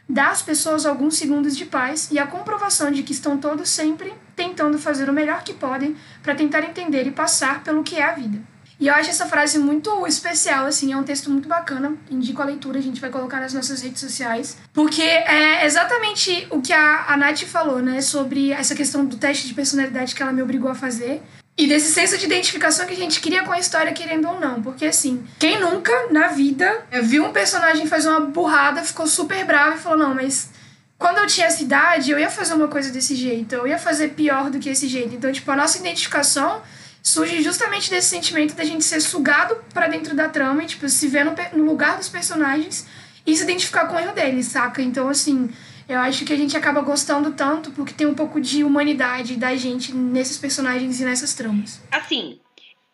[0.07, 4.13] Dá às pessoas alguns segundos de paz e a comprovação de que estão todos sempre
[4.33, 8.13] tentando fazer o melhor que podem para tentar entender e passar pelo que é a
[8.13, 8.41] vida.
[8.79, 11.93] E eu acho essa frase muito especial, assim, é um texto muito bacana.
[12.11, 14.57] Indico a leitura, a gente vai colocar nas nossas redes sociais.
[14.71, 18.01] Porque é exatamente o que a, a Nath falou, né?
[18.01, 21.23] Sobre essa questão do teste de personalidade que ela me obrigou a fazer.
[21.57, 24.61] E desse senso de identificação que a gente cria com a história, querendo ou não.
[24.61, 29.77] Porque, assim, quem nunca na vida viu um personagem fazer uma burrada, ficou super bravo
[29.77, 30.51] e falou: não, mas
[30.99, 34.09] quando eu tinha essa idade, eu ia fazer uma coisa desse jeito, eu ia fazer
[34.09, 35.15] pior do que esse jeito.
[35.15, 36.61] Então, tipo, a nossa identificação
[37.07, 41.07] surge justamente desse sentimento da gente ser sugado para dentro da trama e, tipo, se
[41.07, 42.85] ver no, no lugar dos personagens
[43.25, 44.81] e se identificar com o erro deles, saca?
[44.81, 45.49] Então, assim,
[45.87, 49.55] eu acho que a gente acaba gostando tanto porque tem um pouco de humanidade da
[49.55, 51.81] gente nesses personagens e nessas tramas.
[51.89, 52.39] Assim,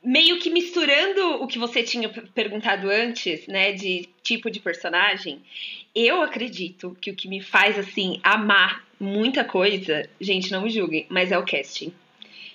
[0.03, 5.41] meio que misturando o que você tinha perguntado antes, né, de tipo de personagem,
[5.95, 11.07] eu acredito que o que me faz, assim, amar muita coisa, gente, não me julguem,
[11.09, 11.91] mas é o casting.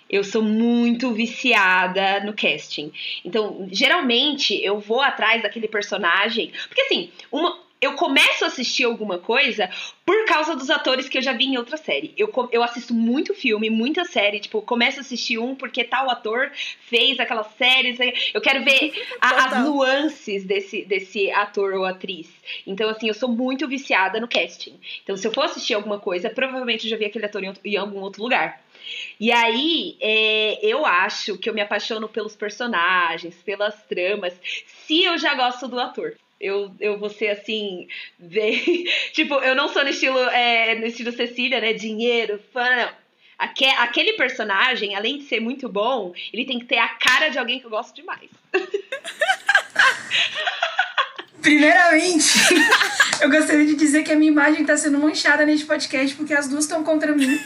[0.09, 2.92] Eu sou muito viciada no casting.
[3.25, 6.53] Então, geralmente, eu vou atrás daquele personagem.
[6.68, 9.71] Porque, assim, uma, eu começo a assistir alguma coisa
[10.05, 12.12] por causa dos atores que eu já vi em outra série.
[12.16, 14.40] Eu, eu assisto muito filme, muita série.
[14.40, 17.97] Tipo, começo a assistir um porque tal ator fez aquela série.
[18.35, 22.29] Eu quero ver a, as nuances desse, desse ator ou atriz.
[22.66, 24.79] Então, assim, eu sou muito viciada no casting.
[25.05, 27.77] Então, se eu for assistir alguma coisa, provavelmente eu já vi aquele ator em, em
[27.77, 28.61] algum outro lugar.
[29.18, 34.35] E aí, é, eu acho que eu me apaixono pelos personagens, pelas tramas,
[34.87, 36.14] se eu já gosto do ator.
[36.40, 41.12] Eu, eu vou ser assim, bem, tipo, eu não sou no estilo, é, no estilo
[41.12, 41.72] Cecília, né?
[41.72, 43.09] Dinheiro, fã, não.
[43.38, 47.38] Aque, aquele personagem, além de ser muito bom, ele tem que ter a cara de
[47.38, 48.29] alguém que eu gosto demais.
[51.40, 52.35] Primeiramente,
[53.22, 56.48] eu gostaria de dizer que a minha imagem está sendo manchada neste podcast porque as
[56.48, 57.38] duas estão contra mim.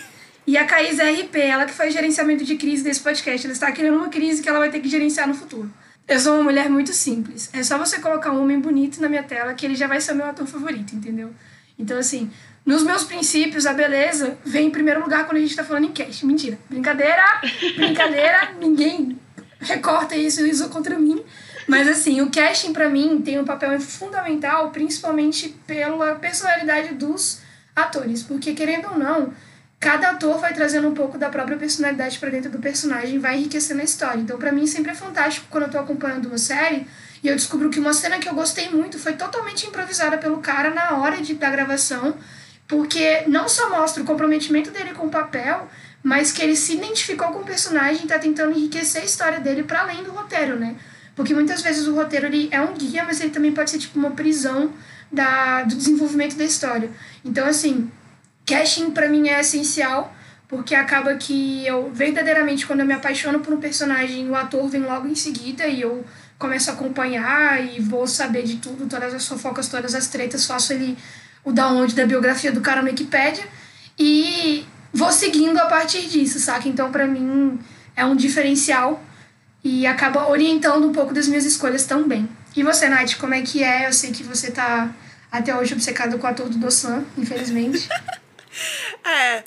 [0.46, 3.46] E a Caís é RP, ela que faz gerenciamento de crise desse podcast.
[3.46, 5.72] Ela está criando uma crise que ela vai ter que gerenciar no futuro.
[6.08, 7.48] Eu sou uma mulher muito simples.
[7.52, 10.12] É só você colocar um homem bonito na minha tela que ele já vai ser
[10.12, 11.32] o meu ator favorito, entendeu?
[11.78, 12.30] Então, assim,
[12.66, 15.92] nos meus princípios, a beleza vem em primeiro lugar quando a gente tá falando em
[15.92, 16.22] cash.
[16.22, 16.58] Mentira.
[16.68, 17.40] Brincadeira!
[17.76, 18.52] Brincadeira!
[18.58, 19.18] ninguém
[19.60, 21.22] recorta isso e usa contra mim.
[21.68, 27.40] Mas, assim, o casting, para mim, tem um papel fundamental, principalmente pela personalidade dos
[27.74, 28.24] atores.
[28.24, 29.32] Porque, querendo ou não,
[29.82, 33.80] cada ator vai trazendo um pouco da própria personalidade para dentro do personagem, vai enriquecendo
[33.80, 34.20] a história.
[34.20, 36.86] Então, para mim, sempre é fantástico quando eu tô acompanhando uma série
[37.20, 40.70] e eu descubro que uma cena que eu gostei muito foi totalmente improvisada pelo cara
[40.70, 42.16] na hora de, da gravação,
[42.68, 45.68] porque não só mostra o comprometimento dele com o papel,
[46.00, 49.64] mas que ele se identificou com o personagem e tá tentando enriquecer a história dele
[49.64, 50.76] para além do roteiro, né?
[51.16, 53.98] Porque muitas vezes o roteiro ele é um guia, mas ele também pode ser tipo
[53.98, 54.72] uma prisão
[55.10, 56.88] da, do desenvolvimento da história.
[57.24, 57.90] Então, assim,
[58.46, 60.14] Casting para mim é essencial,
[60.48, 64.82] porque acaba que eu verdadeiramente quando eu me apaixono por um personagem, o ator vem
[64.82, 66.04] logo em seguida e eu
[66.38, 70.72] começo a acompanhar e vou saber de tudo, todas as fofocas, todas as tretas, faço
[70.72, 70.98] ele
[71.44, 73.44] o download da biografia do cara no Wikipedia
[73.98, 76.68] e vou seguindo a partir disso, saca?
[76.68, 77.58] Então para mim
[77.96, 79.02] é um diferencial
[79.64, 82.28] e acaba orientando um pouco das minhas escolhas também.
[82.54, 83.86] E você, Nath, como é que é?
[83.86, 84.90] Eu sei que você tá
[85.30, 87.88] até hoje obcecada com o ator do Dossan, infelizmente.
[89.04, 89.42] É,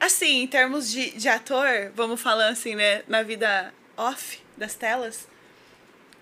[0.00, 3.02] assim, em termos de, de ator, vamos falar assim, né?
[3.08, 5.26] Na vida off das telas.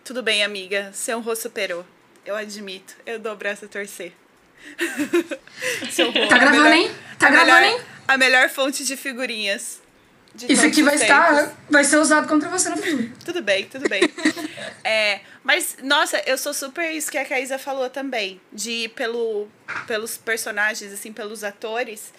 [0.05, 0.91] Tudo bem, amiga.
[0.93, 1.85] Seu rosto superou.
[2.25, 2.97] Eu admito.
[3.07, 4.13] Eu dou o braço a torcer.
[5.91, 6.29] Seu rosto.
[6.29, 6.91] Tá gravando, hein?
[7.19, 7.81] Tá gravando, hein?
[8.07, 9.81] A melhor fonte de figurinhas.
[10.35, 11.57] De Isso aqui vai estar.
[11.69, 13.13] Vai ser usado contra você no futuro.
[13.25, 14.03] tudo bem, tudo bem.
[14.85, 18.41] é, mas, nossa, eu sou super isso que a Caísa falou também.
[18.53, 19.49] De ir pelo,
[19.87, 22.13] pelos personagens, assim, pelos atores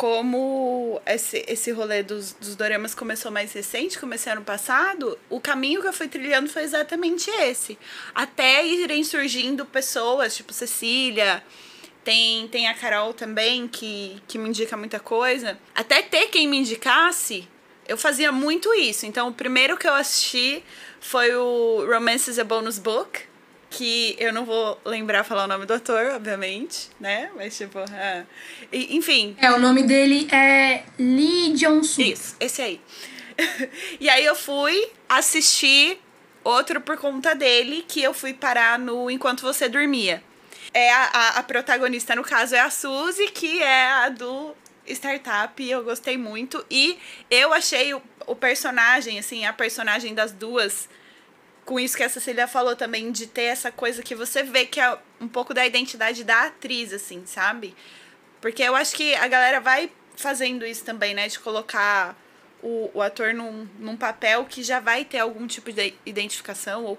[0.00, 5.82] como esse, esse rolê dos, dos doramas começou mais recente, começou ano passado, o caminho
[5.82, 7.78] que eu fui trilhando foi exatamente esse.
[8.14, 11.44] Até irem surgindo pessoas, tipo Cecília,
[12.02, 15.58] tem, tem a Carol também, que, que me indica muita coisa.
[15.74, 17.46] Até ter quem me indicasse,
[17.86, 19.04] eu fazia muito isso.
[19.04, 20.64] Então, o primeiro que eu assisti
[20.98, 23.20] foi o Romances a Bonus Book,
[23.70, 27.30] que eu não vou lembrar falar o nome do ator, obviamente, né?
[27.36, 27.78] Mas, tipo.
[28.72, 29.36] E, enfim.
[29.40, 32.04] É, o nome dele é Lee Jong-soo.
[32.04, 32.80] Isso, esse aí.
[34.00, 35.98] e aí eu fui assistir
[36.42, 40.22] outro por conta dele, que eu fui parar no Enquanto Você Dormia.
[40.74, 44.54] É a, a, a protagonista, no caso, é a Suzy, que é a do
[44.86, 46.64] startup, eu gostei muito.
[46.70, 46.98] E
[47.30, 50.88] eu achei o, o personagem, assim, a personagem das duas,
[51.70, 54.80] com isso que a Cecília falou também, de ter essa coisa que você vê que
[54.80, 57.76] é um pouco da identidade da atriz, assim, sabe?
[58.40, 61.28] Porque eu acho que a galera vai fazendo isso também, né?
[61.28, 62.20] De colocar
[62.60, 66.98] o, o ator num, num papel que já vai ter algum tipo de identificação ou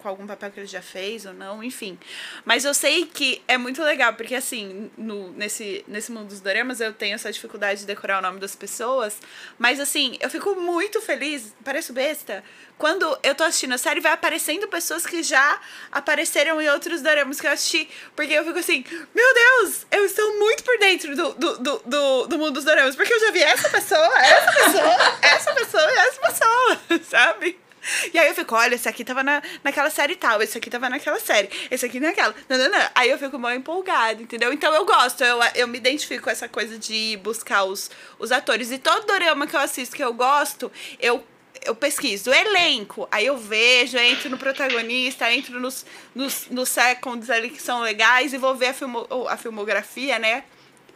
[0.00, 1.98] com algum papel que ele já fez ou não, enfim.
[2.44, 6.80] Mas eu sei que é muito legal, porque assim, no, nesse, nesse mundo dos doramas
[6.80, 9.18] eu tenho essa dificuldade de decorar o nome das pessoas,
[9.58, 12.42] mas assim, eu fico muito feliz, pareço besta,
[12.78, 15.60] quando eu tô assistindo a série vai aparecendo pessoas que já
[15.92, 18.84] apareceram em outros doramas que eu assisti, porque eu fico assim,
[19.14, 22.96] meu Deus, eu estou muito por dentro do, do, do, do, do mundo dos doramas,
[22.96, 27.69] porque eu já vi essa pessoa, essa pessoa, essa pessoa e essa pessoa, sabe?
[28.12, 30.88] E aí eu fico, olha, esse aqui tava na, naquela série tal, esse aqui tava
[30.88, 32.34] naquela série, esse aqui naquela.
[32.48, 32.88] Não, não, não.
[32.94, 34.52] Aí eu fico mal empolgada, entendeu?
[34.52, 38.70] Então eu gosto, eu, eu me identifico com essa coisa de buscar os, os atores.
[38.70, 41.24] E todo dorama que eu assisto que eu gosto, eu
[41.62, 47.50] eu pesquiso elenco, aí eu vejo, entro no protagonista, entro nos, nos, nos seconds ali
[47.50, 50.44] que são legais e vou ver a, filmo, a filmografia, né?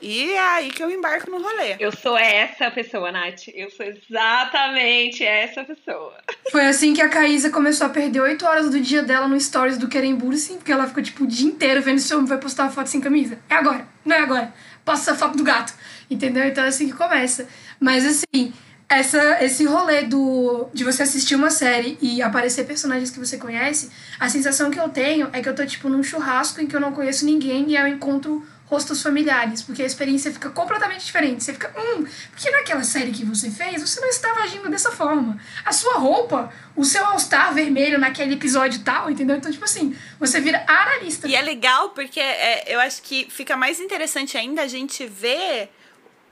[0.01, 1.77] E é aí que eu embarco no rolê.
[1.79, 3.49] Eu sou essa pessoa, Nath.
[3.55, 6.15] Eu sou exatamente essa pessoa.
[6.51, 9.79] Foi assim que a Caísa começou a perder oito horas do dia dela no stories
[9.79, 12.39] do Keren Bursin, porque ela ficou tipo o dia inteiro vendo se o homem vai
[12.39, 13.39] postar uma foto sem camisa.
[13.49, 14.53] É agora, não é agora.
[14.85, 15.75] Posta a foto do gato.
[16.11, 16.45] Entendeu?
[16.45, 17.49] Então é assim que começa.
[17.81, 18.53] Mas assim,
[18.89, 23.91] essa, esse rolê do, de você assistir uma série e aparecer personagens que você conhece,
[24.21, 26.81] a sensação que eu tenho é que eu tô, tipo, num churrasco em que eu
[26.81, 31.45] não conheço ninguém e eu encontro rostos familiares, porque a experiência fica completamente diferente.
[31.45, 35.39] Você fica, hum, porque naquela série que você fez, você não estava agindo dessa forma.
[35.65, 39.37] A sua roupa, o seu All-Star vermelho naquele episódio tal, entendeu?
[39.37, 41.29] Então, tipo assim, você vira analista.
[41.29, 45.71] E é legal porque é, eu acho que fica mais interessante ainda a gente ver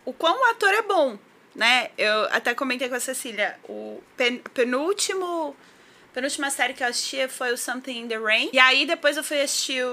[0.04, 1.16] o quão o ator é bom,
[1.54, 1.90] né?
[1.96, 5.54] Eu até comentei com a Cecília, o pen, penúltimo
[6.12, 8.50] penúltima série que eu assisti foi o Something in the Rain.
[8.52, 9.84] E aí depois eu fui assistir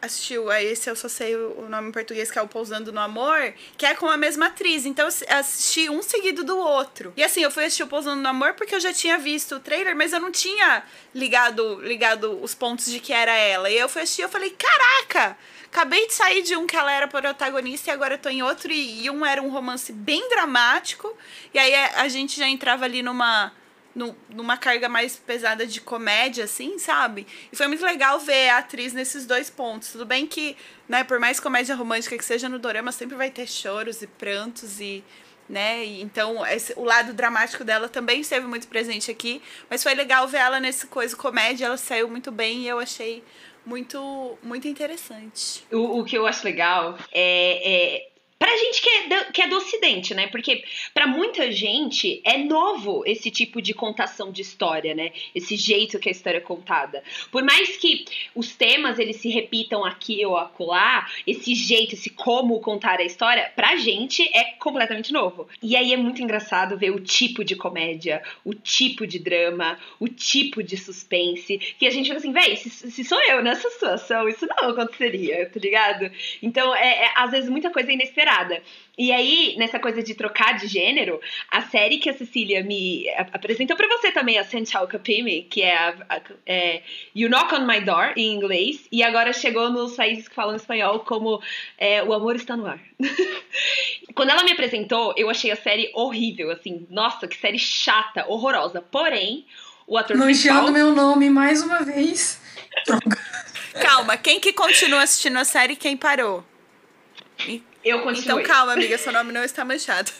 [0.00, 3.00] assistiu, aí esse eu só sei o nome em português, que é o Pousando no
[3.00, 4.86] Amor, que é com a mesma atriz.
[4.86, 7.12] Então eu assisti um seguido do outro.
[7.16, 9.60] E assim, eu fui assistir o Pousando no Amor porque eu já tinha visto o
[9.60, 10.82] trailer, mas eu não tinha
[11.14, 13.70] ligado, ligado os pontos de que era ela.
[13.70, 15.36] E eu fui assistir e eu falei, caraca!
[15.66, 18.72] Acabei de sair de um que ela era protagonista e agora eu tô em outro,
[18.72, 21.14] e um era um romance bem dramático.
[21.52, 23.52] E aí a gente já entrava ali numa
[23.96, 27.26] no, numa carga mais pesada de comédia, assim, sabe?
[27.50, 29.90] E foi muito legal ver a atriz nesses dois pontos.
[29.90, 30.54] Tudo bem que,
[30.86, 34.80] né, por mais comédia romântica que seja no dorama, sempre vai ter choros e prantos
[34.80, 35.02] e
[35.48, 35.84] né?
[35.84, 40.26] E então, esse, o lado dramático dela também esteve muito presente aqui, mas foi legal
[40.26, 43.22] ver ela nesse coisa comédia, ela saiu muito bem e eu achei
[43.64, 45.64] muito muito interessante.
[45.72, 49.48] O, o que eu acho legal é, é Pra gente que é, do, que é
[49.48, 50.26] do Ocidente, né?
[50.26, 55.12] Porque para muita gente é novo esse tipo de contação de história, né?
[55.34, 57.02] Esse jeito que a história é contada.
[57.30, 62.60] Por mais que os temas eles se repitam aqui ou acolá, esse jeito, esse como
[62.60, 65.48] contar a história, pra gente é completamente novo.
[65.62, 70.08] E aí é muito engraçado ver o tipo de comédia, o tipo de drama, o
[70.08, 74.28] tipo de suspense, que a gente fica assim, véi, se, se sou eu nessa situação,
[74.28, 76.10] isso não aconteceria, tá ligado?
[76.42, 77.94] Então, é, é às vezes muita coisa é
[78.98, 83.76] e aí, nessa coisa de trocar de gênero, a série que a Cecília me apresentou
[83.76, 86.82] para você também, a Senchal Kapimi, que é, a, a, é,
[87.14, 91.00] You Knock on My Door, em inglês, e agora chegou nos países que falam espanhol
[91.00, 91.42] como
[91.76, 92.80] é, O Amor Está no Ar.
[94.14, 98.80] Quando ela me apresentou, eu achei a série horrível, assim, nossa, que série chata, horrorosa.
[98.80, 99.44] Porém,
[99.86, 102.40] o ator Manchando meu nome mais uma vez.
[103.80, 106.42] Calma, quem que continua assistindo a série e quem parou?
[107.86, 108.42] Eu continuei.
[108.42, 110.10] Então calma, amiga, seu nome não está manchado.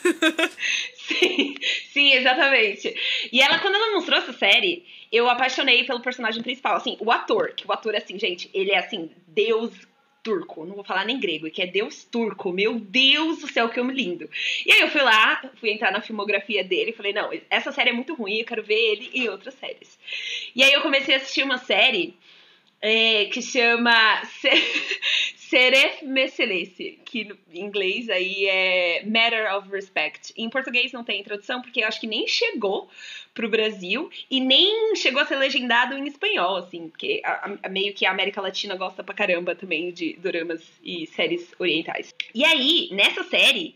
[0.95, 1.55] sim,
[1.91, 2.95] sim, exatamente.
[3.29, 6.77] E ela, quando ela mostrou essa série, eu apaixonei pelo personagem principal.
[6.77, 9.73] Assim, o ator, que o ator, assim, gente, ele é assim, Deus
[10.23, 12.53] turco, não vou falar nem grego, que é deus turco.
[12.53, 14.29] Meu Deus do céu, que homem lindo.
[14.65, 17.89] E aí eu fui lá, fui entrar na filmografia dele e falei, não, essa série
[17.89, 19.99] é muito ruim, eu quero ver ele e outras séries.
[20.55, 22.13] E aí eu comecei a assistir uma série
[22.81, 24.21] é, que chama
[25.49, 30.33] Seref Meselese, que em inglês aí é Matter of Respect.
[30.35, 32.89] Em português não tem tradução, porque eu acho que nem chegou
[33.33, 37.93] pro Brasil e nem chegou a ser legendado em espanhol, assim, porque a, a, meio
[37.93, 42.13] que a América Latina gosta pra caramba também de doramas e séries orientais.
[42.35, 43.73] E aí, nessa série,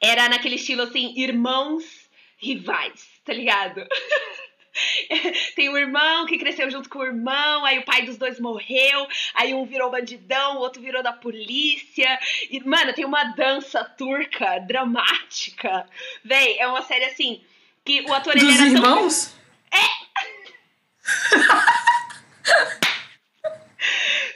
[0.00, 3.84] era naquele estilo assim, irmãos rivais, tá ligado?
[5.54, 9.06] Tem um irmão que cresceu junto com o irmão, aí o pai dos dois morreu,
[9.34, 12.18] aí um virou bandidão, o outro virou da polícia.
[12.50, 15.86] E, mano, tem uma dança turca dramática.
[16.24, 17.42] Véi, é uma série assim
[17.84, 19.34] que o ator Dos ele era irmãos?
[19.70, 19.80] Tão...
[19.80, 20.08] É!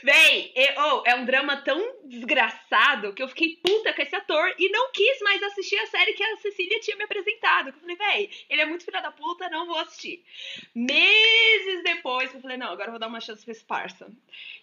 [0.03, 0.51] Véi,
[1.13, 5.19] é, um drama tão desgraçado que eu fiquei puta com esse ator e não quis
[5.21, 7.69] mais assistir a série que a Cecília tinha me apresentado.
[7.69, 10.23] Eu falei, véi, ele é muito filho da puta, não vou assistir.
[10.73, 14.11] Meses depois, eu falei, não, agora eu vou dar uma chance pra esse parça.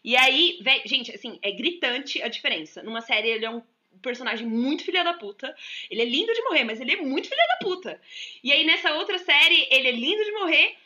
[0.05, 2.83] E aí, véi, gente, assim, é gritante a diferença.
[2.83, 3.63] Numa série ele é um
[4.03, 5.55] personagem muito filha da puta.
[5.91, 8.01] Ele é lindo de morrer, mas ele é muito filha da puta.
[8.43, 10.77] E aí nessa outra série, ele é lindo de morrer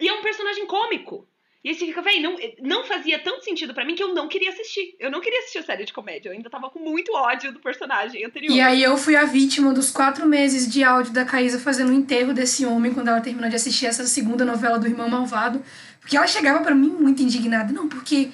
[0.00, 1.26] e é um personagem cômico.
[1.64, 4.28] E aí você fica, véi, não, não fazia tanto sentido para mim que eu não
[4.28, 4.94] queria assistir.
[5.00, 6.28] Eu não queria assistir a série de comédia.
[6.28, 8.54] Eu ainda tava com muito ódio do personagem anterior.
[8.54, 11.94] E aí eu fui a vítima dos quatro meses de áudio da Caísa fazendo o
[11.94, 15.64] enterro desse homem quando ela terminou de assistir essa segunda novela do Irmão Malvado.
[16.00, 17.72] Porque ela chegava para mim muito indignada.
[17.72, 18.28] Não, porque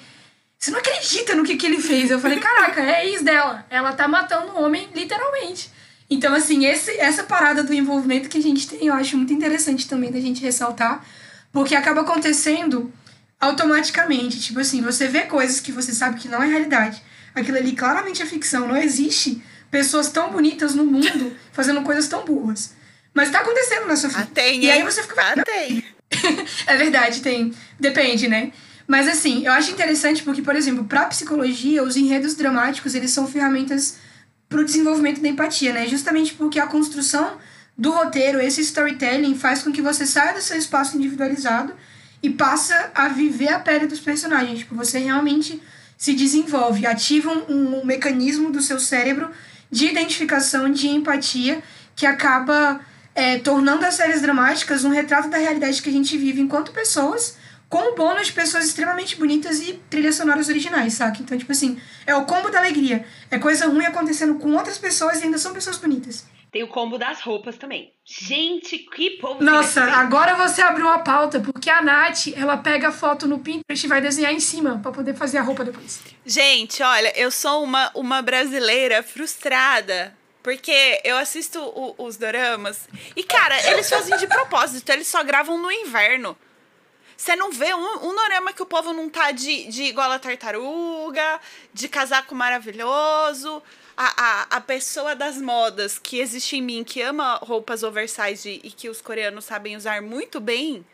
[0.59, 2.11] você não acredita no que, que ele fez.
[2.11, 3.65] Eu falei, caraca, é ex dela.
[3.69, 5.71] Ela tá matando um homem literalmente.
[6.09, 9.87] Então, assim, esse, essa parada do envolvimento que a gente tem, eu acho muito interessante
[9.87, 11.01] também da gente ressaltar.
[11.53, 12.91] Porque acaba acontecendo
[13.41, 14.39] automaticamente.
[14.39, 17.01] Tipo assim, você vê coisas que você sabe que não é realidade.
[17.33, 18.67] Aquilo ali claramente é ficção.
[18.67, 22.75] Não existe pessoas tão bonitas no mundo fazendo coisas tão burras.
[23.13, 24.21] Mas tá acontecendo na sua vida.
[24.21, 25.19] Ah, tem, e aí você fica.
[25.19, 25.83] Ah, tem.
[26.67, 27.53] é verdade, tem.
[27.79, 28.53] Depende, né?
[28.87, 33.27] Mas assim, eu acho interessante porque, por exemplo, para psicologia, os enredos dramáticos, eles são
[33.27, 33.97] ferramentas
[34.47, 35.87] para o desenvolvimento da empatia, né?
[35.87, 37.37] Justamente porque a construção
[37.77, 41.73] do roteiro, esse storytelling, faz com que você saia do seu espaço individualizado
[42.21, 44.59] e passa a viver a pele dos personagens.
[44.59, 45.61] Tipo, você realmente
[45.97, 49.29] se desenvolve, ativa um, um mecanismo do seu cérebro
[49.69, 51.63] de identificação, de empatia,
[51.95, 52.81] que acaba
[53.15, 57.37] é, tornando as séries dramáticas um retrato da realidade que a gente vive enquanto pessoas,
[57.69, 61.21] com o bônus de pessoas extremamente bonitas e trilhas sonoras originais, saca?
[61.21, 63.05] Então, tipo assim, é o combo da alegria.
[63.29, 66.25] É coisa ruim acontecendo com outras pessoas e ainda são pessoas bonitas.
[66.51, 67.93] Tem o combo das roupas também.
[68.05, 69.41] Gente, que povo.
[69.41, 69.99] Nossa, criativo.
[70.01, 73.87] agora você abriu uma pauta, porque a Nath, ela pega a foto no Pinterest e
[73.87, 76.01] vai desenhar em cima pra poder fazer a roupa depois.
[76.25, 80.15] Gente, olha, eu sou uma, uma brasileira frustrada.
[80.43, 85.55] Porque eu assisto o- os doramas e, cara, eles fazem de propósito, eles só gravam
[85.61, 86.35] no inverno.
[87.15, 91.39] Você não vê um, um dorama que o povo não tá de, de gola tartaruga,
[91.71, 93.61] de casaco maravilhoso.
[93.97, 98.71] A, a, a pessoa das modas que existe em mim, que ama roupas oversize e
[98.71, 100.85] que os coreanos sabem usar muito bem,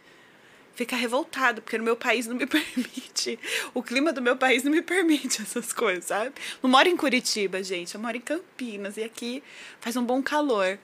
[0.76, 3.40] fica revoltado, porque no meu país não me permite.
[3.74, 6.34] O clima do meu país não me permite essas coisas, sabe?
[6.62, 7.96] Não moro em Curitiba, gente.
[7.96, 9.44] Eu moro em Campinas e aqui
[9.80, 10.78] faz um bom calor.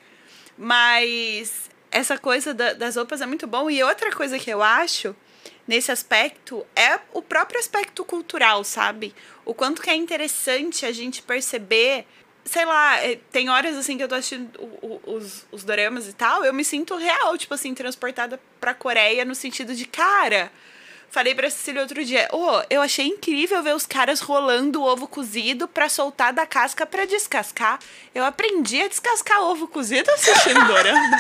[0.58, 3.70] Mas essa coisa da- das roupas é muito bom.
[3.70, 5.16] E outra coisa que eu acho
[5.68, 9.14] nesse aspecto é o próprio aspecto cultural, sabe?
[9.46, 12.06] O quanto que é interessante a gente perceber.
[12.46, 14.50] Sei lá, é, tem horas assim que eu tô assistindo
[15.06, 19.34] os, os doramas e tal, eu me sinto real, tipo assim, transportada pra Coreia no
[19.34, 20.52] sentido de, cara,
[21.14, 25.08] Falei pra Cecília outro dia, ô, eu achei incrível ver os caras rolando o ovo
[25.08, 27.78] cozido pra soltar da casca pra descascar.
[28.16, 31.18] Eu aprendi a descascar ovo cozido assistindo Dorama.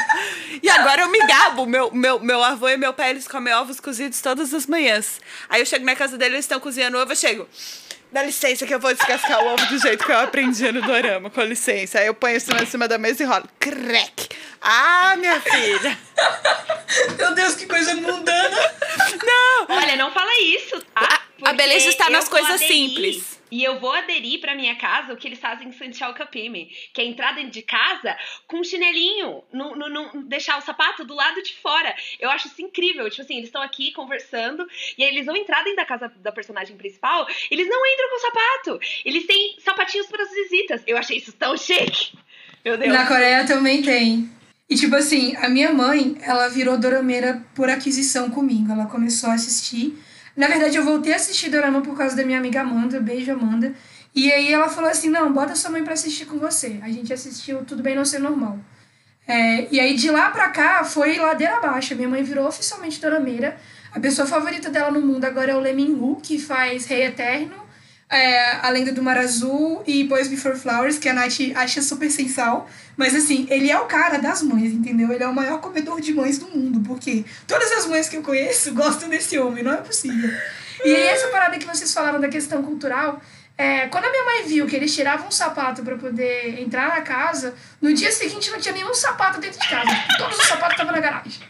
[0.64, 1.68] e agora eu me gabo.
[1.68, 5.22] Meu, meu, meu avô e meu pai, eles comem ovos cozidos todas as manhãs.
[5.48, 7.48] Aí eu chego na casa deles, eles estão cozinhando ovo, eu chego...
[8.14, 11.32] Dá licença que eu vou descascar o ovo do jeito que eu aprendi no dorama,
[11.32, 12.00] com licença.
[12.00, 13.50] Aí eu ponho isso em cima da mesa e rolo.
[13.60, 14.30] Crack!
[14.62, 15.98] Ah, minha filha!
[17.18, 18.58] Meu Deus, que coisa mundana!
[19.26, 19.66] Não!
[19.76, 21.22] Olha, não fala isso, tá?
[21.44, 23.40] A- beleza está nas coisas aderir, simples.
[23.54, 27.00] E eu vou aderir pra minha casa o que eles fazem em Santiago Capime, que
[27.00, 31.14] é entrar dentro de casa com um chinelinho, no, no, no- deixar o sapato do
[31.14, 31.96] lado de fora.
[32.20, 33.08] Eu acho isso incrível.
[33.12, 34.66] Tipo assim, eles estão aqui conversando
[34.98, 38.20] e aí eles vão entrar dentro da casa da personagem principal, eles não entram com
[38.20, 38.80] sapato.
[39.06, 40.82] Eles têm sapatinhos para as visitas.
[40.88, 42.18] Eu achei isso tão chique.
[42.66, 42.92] Meu Deus.
[42.92, 44.32] Na Coreia também tem.
[44.68, 48.72] E tipo assim, a minha mãe, ela virou dorameira por aquisição comigo.
[48.72, 49.94] Ela começou a assistir.
[50.36, 53.00] Na verdade, eu voltei a assistir dorama por causa da minha amiga Amanda.
[53.00, 53.74] Beijo, Amanda.
[54.16, 56.80] E aí ela falou assim: não, bota sua mãe pra assistir com você.
[56.82, 58.60] A gente assistiu Tudo Bem Não Ser Normal.
[59.28, 61.96] É, e aí de lá pra cá foi ladeira abaixo.
[61.96, 63.58] Minha mãe virou oficialmente dorameira.
[63.92, 67.56] A pessoa favorita dela no mundo agora é o Hu, que faz Rei Eterno,
[68.14, 72.12] é, A Lenda do Mar Azul e Boys Before Flowers, que a Nath acha super
[72.12, 72.70] sensal.
[72.96, 75.12] Mas assim, ele é o cara das mães, entendeu?
[75.12, 78.22] Ele é o maior comedor de mães do mundo, porque todas as mães que eu
[78.22, 80.30] conheço gostam desse homem, não é possível.
[80.86, 83.20] E essa parada que vocês falaram da questão cultural,
[83.58, 87.02] é, quando a minha mãe viu que eles tiravam um sapato para poder entrar na
[87.02, 89.90] casa, no dia seguinte não tinha nenhum sapato dentro de casa.
[90.20, 91.42] Todos os sapatos estavam na garagem.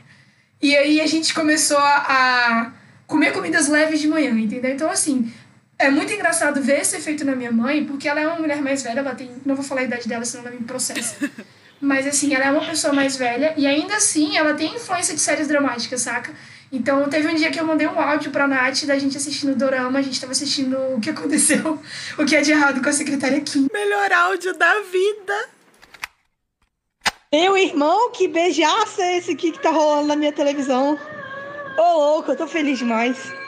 [0.61, 2.71] E aí a gente começou a
[3.05, 4.71] comer comidas leves de manhã, entendeu?
[4.71, 5.31] Então, assim,
[5.77, 8.83] é muito engraçado ver esse efeito na minha mãe, porque ela é uma mulher mais
[8.83, 9.31] velha, ela tem.
[9.45, 11.15] Não vou falar a idade dela, senão ela me processa.
[11.81, 15.19] Mas, assim, ela é uma pessoa mais velha e ainda assim ela tem influência de
[15.19, 16.33] séries dramáticas, saca?
[16.71, 19.55] Então, teve um dia que eu mandei um áudio pra Nath da gente assistindo o
[19.55, 21.77] Dorama, a gente tava assistindo o que aconteceu,
[22.17, 23.67] o que é de errado com a secretária Kim.
[23.71, 25.49] Melhor áudio da vida.
[27.33, 30.97] Meu irmão, que beijaça é esse aqui que tá rolando na minha televisão.
[31.77, 33.42] Ô, louco, eu tô feliz demais.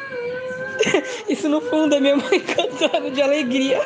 [1.29, 3.79] Isso no fundo é minha mãe cantando de alegria.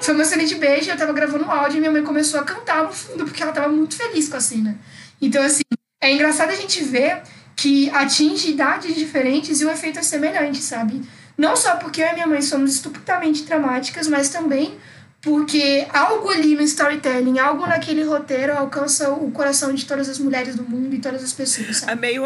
[0.00, 2.84] Foi um excelente beijo, eu tava gravando um áudio e minha mãe começou a cantar
[2.84, 4.78] no fundo, porque ela tava muito feliz com a cena.
[5.20, 5.62] Então, assim,
[6.00, 7.22] é engraçado a gente ver
[7.54, 11.02] que atinge idades diferentes e o efeito é semelhante, sabe?
[11.36, 14.78] Não só porque eu e minha mãe somos estupidamente dramáticas, mas também
[15.22, 20.56] porque algo ali no storytelling, algo naquele roteiro alcança o coração de todas as mulheres
[20.56, 21.78] do mundo e todas as pessoas.
[21.78, 21.92] Sabe?
[21.92, 22.24] Amei o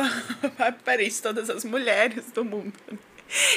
[0.59, 2.73] aparente todas as mulheres do mundo.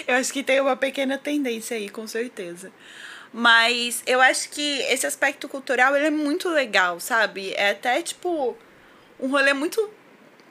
[0.07, 2.71] Eu acho que tem uma pequena tendência aí, com certeza.
[3.33, 7.53] Mas eu acho que esse aspecto cultural ele é muito legal, sabe?
[7.55, 8.57] É até tipo
[9.19, 9.89] um rolê muito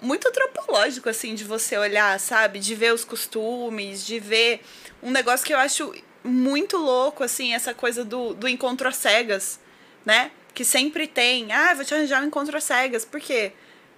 [0.00, 2.58] muito antropológico, assim, de você olhar, sabe?
[2.58, 4.60] De ver os costumes, de ver
[5.02, 9.58] um negócio que eu acho muito louco, assim, essa coisa do, do encontro às cegas,
[10.04, 10.30] né?
[10.54, 11.50] Que sempre tem.
[11.52, 13.04] Ah, vou te arranjar um encontro às cegas.
[13.04, 13.52] Por quê?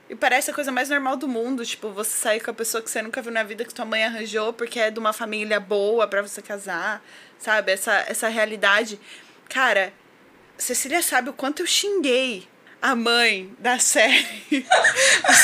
[0.09, 2.91] E parece a coisa mais normal do mundo, tipo, você sair com a pessoa que
[2.91, 6.09] você nunca viu na vida que tua mãe arranjou porque é de uma família boa
[6.09, 7.05] para você casar,
[7.39, 7.73] sabe?
[7.73, 8.99] Essa, essa realidade.
[9.51, 9.93] Cara,
[10.57, 12.49] Cecília sabe o quanto eu xinguei
[12.81, 14.25] a mãe da série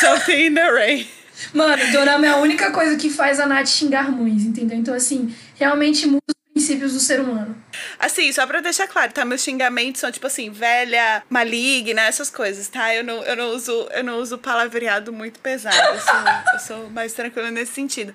[0.00, 1.08] Something in the Rain.
[1.52, 4.78] Mano, Dorama é a única coisa que faz a Nath xingar mães, entendeu?
[4.78, 6.06] Então, assim, realmente
[6.54, 7.56] princípios do ser humano.
[7.98, 9.24] Assim, só pra deixar claro, tá?
[9.24, 12.94] Meus xingamentos são tipo assim, velha, maligna, essas coisas, tá?
[12.94, 15.76] Eu não, eu não, uso, eu não uso palavreado muito pesado.
[15.76, 16.14] Eu sou,
[16.52, 18.14] eu sou mais tranquila nesse sentido.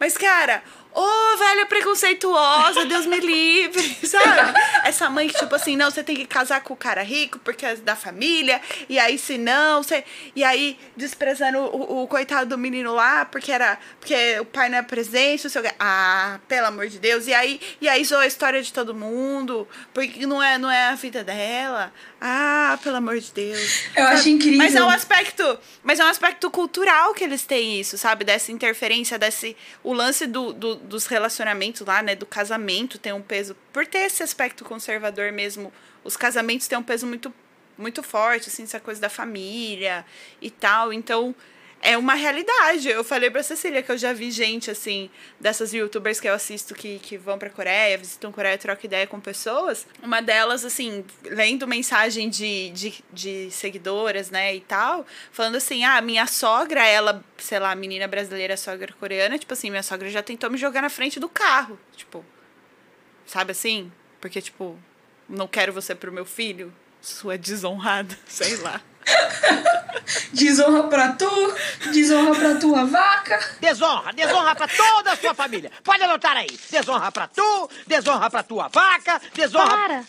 [0.00, 0.64] Mas, cara,
[0.98, 4.58] Ô, oh, velha preconceituosa, Deus me livre, sabe?
[4.82, 7.66] Essa mãe que, tipo assim, não, você tem que casar com o cara rico porque
[7.66, 10.02] é da família, e aí se não, você.
[10.34, 13.78] E aí desprezando o, o coitado do menino lá, porque era.
[14.00, 15.62] Porque o pai não é presente, o seu.
[15.78, 17.26] Ah, pelo amor de Deus.
[17.26, 20.88] E aí, e aí zoa a história de todo mundo, porque não é, não é
[20.88, 21.92] a vida dela.
[22.18, 23.84] Ah, pelo amor de Deus.
[23.94, 24.16] Eu sabe?
[24.16, 24.58] acho incrível.
[24.58, 25.58] Mas é um aspecto.
[25.82, 28.24] Mas é um aspecto cultural que eles têm isso, sabe?
[28.24, 29.54] Dessa interferência, desse.
[29.84, 34.06] O lance do, do dos relacionamentos lá, né, do casamento tem um peso por ter
[34.06, 35.72] esse aspecto conservador mesmo.
[36.04, 37.32] Os casamentos têm um peso muito
[37.78, 40.02] muito forte, assim, essa coisa da família
[40.40, 40.94] e tal.
[40.94, 41.34] Então,
[41.86, 42.88] é uma realidade.
[42.88, 45.08] Eu falei pra Cecília que eu já vi gente, assim,
[45.38, 49.20] dessas youtubers que eu assisto que, que vão pra Coreia, visitam Coreia, trocam ideia com
[49.20, 49.86] pessoas.
[50.02, 56.00] Uma delas, assim, lendo mensagem de, de, de seguidoras, né, e tal, falando assim: ah,
[56.00, 60.50] minha sogra, ela, sei lá, menina brasileira, sogra coreana, tipo assim, minha sogra já tentou
[60.50, 61.78] me jogar na frente do carro.
[61.94, 62.24] Tipo,
[63.24, 63.92] sabe assim?
[64.20, 64.76] Porque, tipo,
[65.28, 68.82] não quero você pro meu filho, sua desonrada, sei lá.
[70.32, 71.54] Desonra pra tu,
[71.92, 73.56] desonra pra tua vaca.
[73.60, 75.70] Desonra, desonra pra toda a sua família.
[75.82, 76.48] Pode anotar aí.
[76.70, 79.68] Desonra pra tu, desonra pra tua vaca, desonra.
[79.68, 80.04] Para!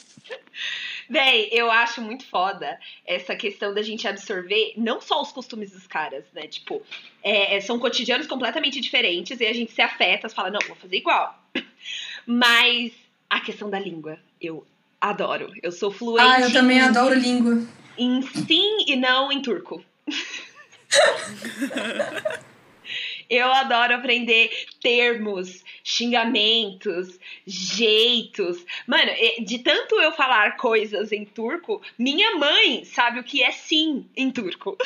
[1.09, 5.87] Véi, eu acho muito foda essa questão da gente absorver não só os costumes dos
[5.87, 6.47] caras, né?
[6.47, 6.81] Tipo,
[7.23, 10.97] é, é são cotidianos completamente diferentes e a gente se afeta, fala, não, vou fazer
[10.97, 11.33] igual.
[12.25, 12.91] Mas
[13.29, 14.67] a questão da língua, eu
[14.99, 15.53] adoro.
[15.63, 16.29] Eu sou fluente.
[16.29, 17.65] Ah, eu também adoro língua
[17.97, 19.83] em sim e não em turco.
[23.29, 24.49] Eu adoro aprender
[24.81, 28.65] termos, xingamentos, jeitos.
[28.85, 29.11] Mano,
[29.45, 34.31] de tanto eu falar coisas em turco, minha mãe sabe o que é sim em
[34.31, 34.77] turco.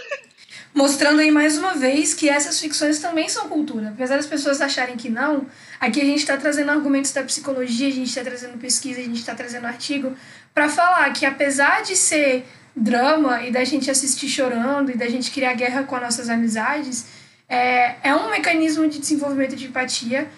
[0.74, 3.90] Mostrando aí mais uma vez que essas ficções também são cultura.
[3.90, 5.48] Apesar das pessoas acharem que não,
[5.80, 9.20] aqui a gente está trazendo argumentos da psicologia, a gente está trazendo pesquisa, a gente
[9.20, 10.16] está trazendo artigo
[10.54, 12.46] para falar que apesar de ser
[12.76, 17.06] drama e da gente assistir chorando e da gente criar guerra com as nossas amizades,
[17.48, 20.30] é, é um mecanismo de desenvolvimento de empatia.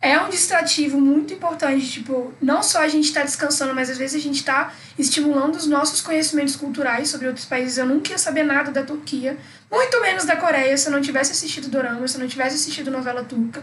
[0.00, 4.20] é um distrativo muito importante, tipo, não só a gente está descansando, mas às vezes
[4.20, 7.78] a gente está estimulando os nossos conhecimentos culturais sobre outros países.
[7.78, 9.36] Eu nunca ia saber nada da Turquia,
[9.70, 12.92] muito menos da Coreia, se eu não tivesse assistido Dorama, se eu não tivesse assistido
[12.92, 13.62] novela turca.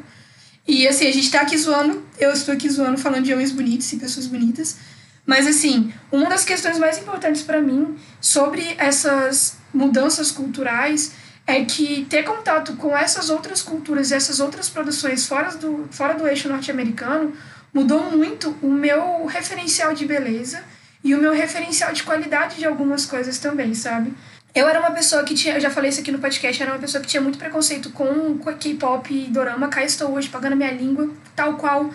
[0.67, 3.91] E assim, a gente tá aqui zoando, eu estou aqui zoando falando de homens bonitos
[3.93, 4.77] e pessoas bonitas,
[5.25, 11.13] mas assim, uma das questões mais importantes para mim sobre essas mudanças culturais
[11.47, 16.13] é que ter contato com essas outras culturas e essas outras produções fora do, fora
[16.13, 17.33] do eixo norte-americano
[17.73, 20.63] mudou muito o meu referencial de beleza
[21.03, 24.13] e o meu referencial de qualidade de algumas coisas também, sabe?
[24.55, 26.79] Eu era uma pessoa que tinha, eu já falei isso aqui no podcast, era uma
[26.79, 29.67] pessoa que tinha muito preconceito com K-pop e dorama.
[29.67, 31.91] Cá estou hoje pagando minha língua, tal qual.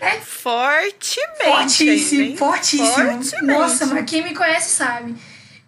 [0.00, 1.34] É fortemente.
[1.44, 2.86] Fortíssimo, fortíssimo.
[2.86, 3.42] Fortemente.
[3.42, 5.14] Nossa, mas quem me conhece sabe.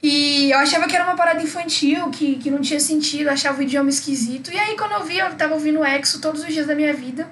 [0.03, 3.63] E eu achava que era uma parada infantil, que, que não tinha sentido, achava o
[3.63, 4.53] idioma esquisito.
[4.53, 7.29] E aí, quando eu vi, eu tava ouvindo EXO todos os dias da minha vida.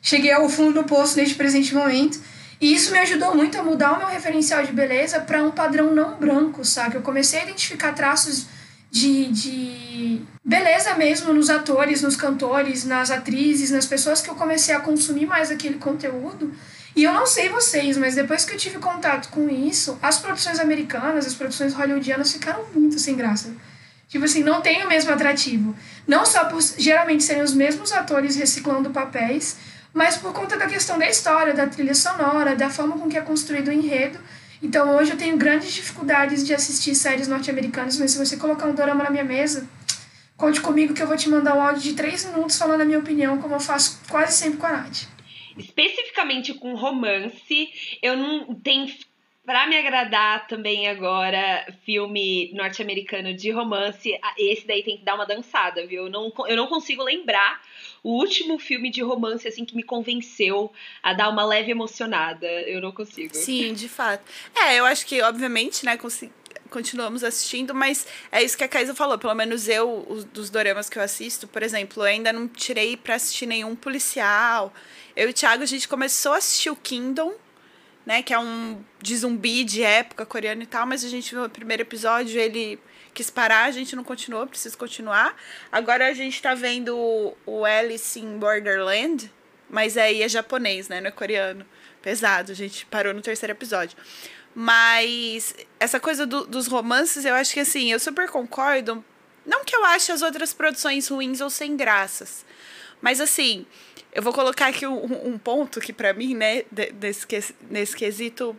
[0.00, 2.20] Cheguei ao fundo do poço neste presente momento.
[2.60, 5.92] E isso me ajudou muito a mudar o meu referencial de beleza para um padrão
[5.92, 6.94] não branco, sabe?
[6.94, 8.46] Eu comecei a identificar traços
[8.94, 14.72] de, de beleza mesmo nos atores, nos cantores, nas atrizes, nas pessoas que eu comecei
[14.72, 16.54] a consumir mais aquele conteúdo.
[16.94, 20.60] E eu não sei vocês, mas depois que eu tive contato com isso, as produções
[20.60, 23.52] americanas, as produções hollywoodianas ficaram muito sem graça.
[24.08, 25.74] Tipo assim, não tem o mesmo atrativo.
[26.06, 29.56] Não só por geralmente serem os mesmos atores reciclando papéis,
[29.92, 33.22] mas por conta da questão da história, da trilha sonora, da forma com que é
[33.22, 34.20] construído o enredo.
[34.62, 38.74] Então hoje eu tenho grandes dificuldades de assistir séries norte-americanas, mas se você colocar um
[38.74, 39.68] drama na minha mesa,
[40.36, 42.98] conte comigo que eu vou te mandar um áudio de três minutos falando a minha
[42.98, 45.14] opinião, como eu faço quase sempre com a Nath
[45.56, 47.68] especificamente com romance,
[48.02, 48.92] eu não tenho
[49.44, 55.26] para me agradar também agora, filme norte-americano de romance, esse daí tem que dar uma
[55.26, 56.04] dançada, viu?
[56.04, 57.60] Eu não, eu não consigo lembrar
[58.04, 60.70] o último filme de romance assim que me convenceu
[61.02, 62.46] a dar uma leve emocionada.
[62.46, 63.34] Eu não consigo.
[63.34, 64.22] Sim, de fato.
[64.54, 65.98] É, eu acho que, obviamente, né,
[66.68, 69.16] continuamos assistindo, mas é isso que a Kaisa falou.
[69.16, 72.94] Pelo menos eu, os, dos doramas que eu assisto, por exemplo, eu ainda não tirei
[72.94, 74.70] pra assistir nenhum policial.
[75.16, 77.32] Eu e o Thiago, a gente começou a assistir o Kingdom,
[78.04, 78.22] né?
[78.22, 81.48] Que é um de zumbi de época coreano e tal, mas a gente viu o
[81.48, 82.78] primeiro episódio, ele
[83.14, 85.34] quis parar, a gente não continuou, precisa continuar.
[85.70, 89.32] Agora a gente tá vendo o Alice in Borderland,
[89.70, 91.00] mas aí é japonês, né?
[91.00, 91.64] Não é coreano.
[92.02, 93.96] Pesado, a gente parou no terceiro episódio.
[94.54, 99.02] Mas essa coisa do, dos romances, eu acho que assim, eu super concordo.
[99.46, 102.44] Não que eu ache as outras produções ruins ou sem graças.
[103.00, 103.66] Mas assim,
[104.12, 106.64] eu vou colocar aqui um, um ponto que para mim, né,
[107.70, 108.56] nesse quesito,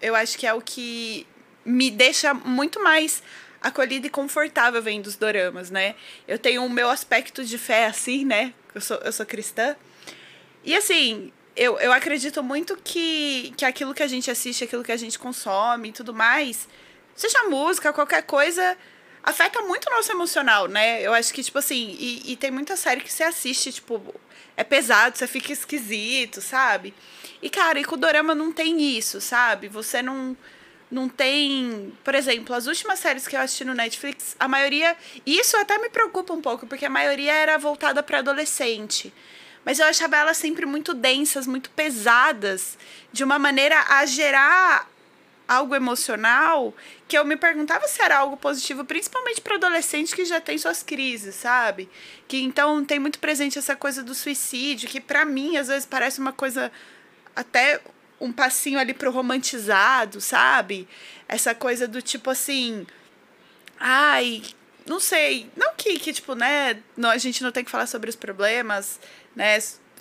[0.00, 1.26] eu acho que é o que
[1.64, 3.22] me deixa muito mais
[3.66, 5.94] acolhida e confortável vendo os doramas, né?
[6.26, 8.52] Eu tenho o meu aspecto de fé assim, né?
[8.74, 9.76] Eu sou, eu sou cristã.
[10.64, 14.92] E assim, eu, eu acredito muito que, que aquilo que a gente assiste, aquilo que
[14.92, 16.68] a gente consome e tudo mais,
[17.14, 18.76] seja música, qualquer coisa,
[19.22, 21.02] afeta muito o nosso emocional, né?
[21.02, 24.14] Eu acho que, tipo assim, e, e tem muita série que você assiste, tipo,
[24.56, 26.94] é pesado, você fica esquisito, sabe?
[27.42, 29.68] E, cara, e com o Dorama não tem isso, sabe?
[29.68, 30.36] Você não.
[30.90, 31.92] Não tem.
[32.04, 34.96] Por exemplo, as últimas séries que eu assisti no Netflix, a maioria.
[35.24, 39.12] Isso até me preocupa um pouco, porque a maioria era voltada para adolescente.
[39.64, 42.78] Mas eu achava elas sempre muito densas, muito pesadas,
[43.12, 44.88] de uma maneira a gerar
[45.48, 46.74] algo emocional
[47.06, 50.82] que eu me perguntava se era algo positivo, principalmente para adolescentes que já tem suas
[50.82, 51.88] crises, sabe?
[52.26, 56.20] Que então tem muito presente essa coisa do suicídio, que para mim às vezes parece
[56.20, 56.70] uma coisa
[57.34, 57.80] até
[58.20, 60.88] um passinho ali pro romantizado, sabe?
[61.28, 62.86] Essa coisa do tipo assim,
[63.78, 64.42] ai,
[64.86, 68.08] não sei, não que, que tipo, né, não, a gente não tem que falar sobre
[68.08, 69.00] os problemas,
[69.34, 69.58] né?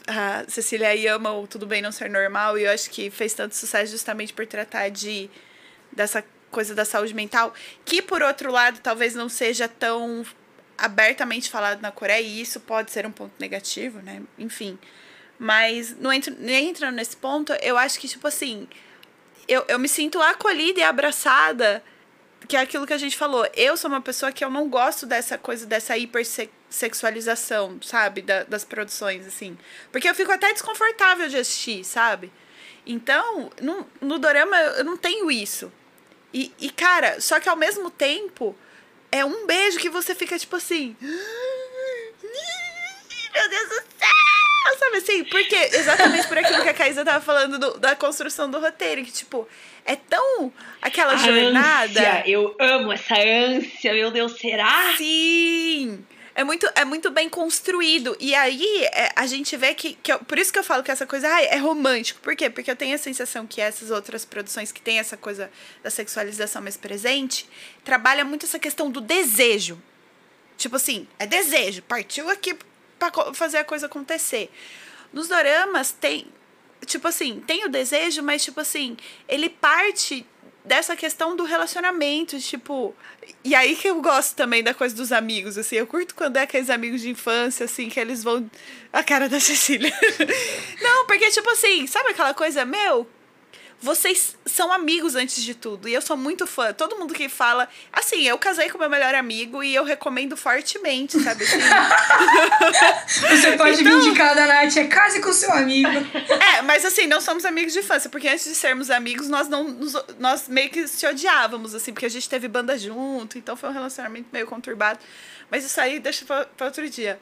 [0.07, 3.33] A Cecília aí ama o Tudo Bem Não Ser Normal e eu acho que fez
[3.33, 5.29] tanto sucesso justamente por tratar de
[5.91, 7.53] dessa coisa da saúde mental,
[7.83, 10.23] que por outro lado talvez não seja tão
[10.77, 14.21] abertamente falado na Coreia, e isso pode ser um ponto negativo, né?
[14.37, 14.77] Enfim.
[15.37, 18.67] Mas não entro, nem entrando nesse ponto, eu acho que, tipo assim,
[19.47, 21.83] eu, eu me sinto acolhida e abraçada,
[22.47, 23.47] que é aquilo que a gente falou.
[23.55, 28.21] Eu sou uma pessoa que eu não gosto dessa coisa, dessa hipersexualização, sabe?
[28.21, 29.57] Da, das produções, assim.
[29.91, 32.31] Porque eu fico até desconfortável de assistir, sabe?
[32.85, 35.71] Então, no, no Dorama eu não tenho isso.
[36.33, 38.55] E, e, cara, só que ao mesmo tempo,
[39.11, 40.95] é um beijo que você fica tipo assim.
[43.35, 44.79] Meu Deus do céu!
[44.79, 45.23] Sabe assim?
[45.25, 49.11] Porque exatamente por aquilo que a Caísa tava falando do, da construção do roteiro, que,
[49.11, 49.47] tipo,
[49.85, 51.99] é tão aquela a jornada.
[51.99, 54.93] Ânsia, eu amo essa ânsia, meu Deus, será?
[54.97, 56.03] Sim!
[56.33, 58.15] É muito, é muito bem construído.
[58.19, 60.91] E aí é, a gente vê que, que eu, Por isso que eu falo que
[60.91, 62.19] essa coisa ai, é romântico.
[62.19, 62.49] Por quê?
[62.49, 65.49] Porque eu tenho a sensação que essas outras produções que tem essa coisa
[65.81, 67.47] da sexualização mais presente
[67.85, 69.81] trabalha muito essa questão do desejo.
[70.57, 71.81] Tipo assim, é desejo.
[71.83, 72.53] Partiu aqui
[72.97, 74.51] pra fazer a coisa acontecer.
[75.13, 76.27] Nos doramas tem.
[76.85, 78.95] Tipo assim, tem o desejo, mas tipo assim,
[79.27, 80.25] ele parte
[80.65, 82.93] dessa questão do relacionamento, tipo.
[83.43, 85.75] E aí que eu gosto também da coisa dos amigos, assim.
[85.75, 88.49] Eu curto quando é aqueles amigos de infância, assim, que eles vão.
[88.91, 89.93] A cara da Cecília.
[90.81, 93.07] Não, porque, tipo assim, sabe aquela coisa, meu,
[93.81, 95.87] vocês são amigos antes de tudo.
[95.87, 96.73] E eu sou muito fã.
[96.73, 97.67] Todo mundo que fala.
[97.91, 101.43] Assim, eu casei com meu melhor amigo e eu recomendo fortemente, sabe?
[101.43, 101.59] Assim.
[103.29, 103.99] Você pode então...
[103.99, 105.89] me indicar da Nath, é case com seu amigo.
[106.57, 109.65] É, mas assim, não somos amigos de infância, porque antes de sermos amigos, nós não.
[109.65, 113.69] Nos, nós meio que se odiávamos, assim, porque a gente teve banda junto, então foi
[113.69, 114.99] um relacionamento meio conturbado.
[115.49, 117.19] Mas isso aí deixa pra, pra outro dia.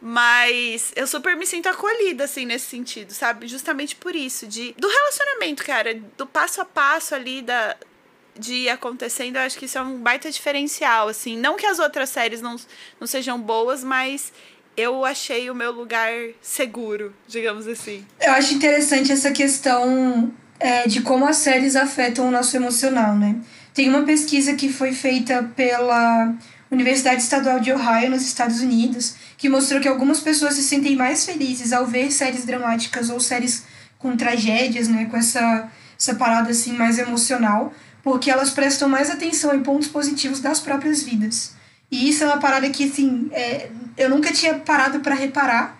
[0.00, 3.46] Mas eu super me sinto acolhida, assim, nesse sentido, sabe?
[3.46, 7.76] Justamente por isso, de do relacionamento, cara, do passo a passo ali da,
[8.38, 11.36] de ir acontecendo, eu acho que isso é um baita diferencial, assim.
[11.36, 12.56] Não que as outras séries não,
[13.00, 14.32] não sejam boas, mas
[14.76, 18.04] eu achei o meu lugar seguro, digamos assim.
[18.20, 23.36] Eu acho interessante essa questão é, de como as séries afetam o nosso emocional, né?
[23.72, 26.34] Tem uma pesquisa que foi feita pela
[26.70, 31.24] Universidade Estadual de Ohio, nos Estados Unidos, que mostrou que algumas pessoas se sentem mais
[31.24, 33.64] felizes ao ver séries dramáticas ou séries
[33.98, 39.54] com tragédias, né, com essa, essa parada assim mais emocional, porque elas prestam mais atenção
[39.54, 41.54] em pontos positivos das próprias vidas.
[41.90, 45.78] E isso é uma parada que, assim, é, eu nunca tinha parado para reparar,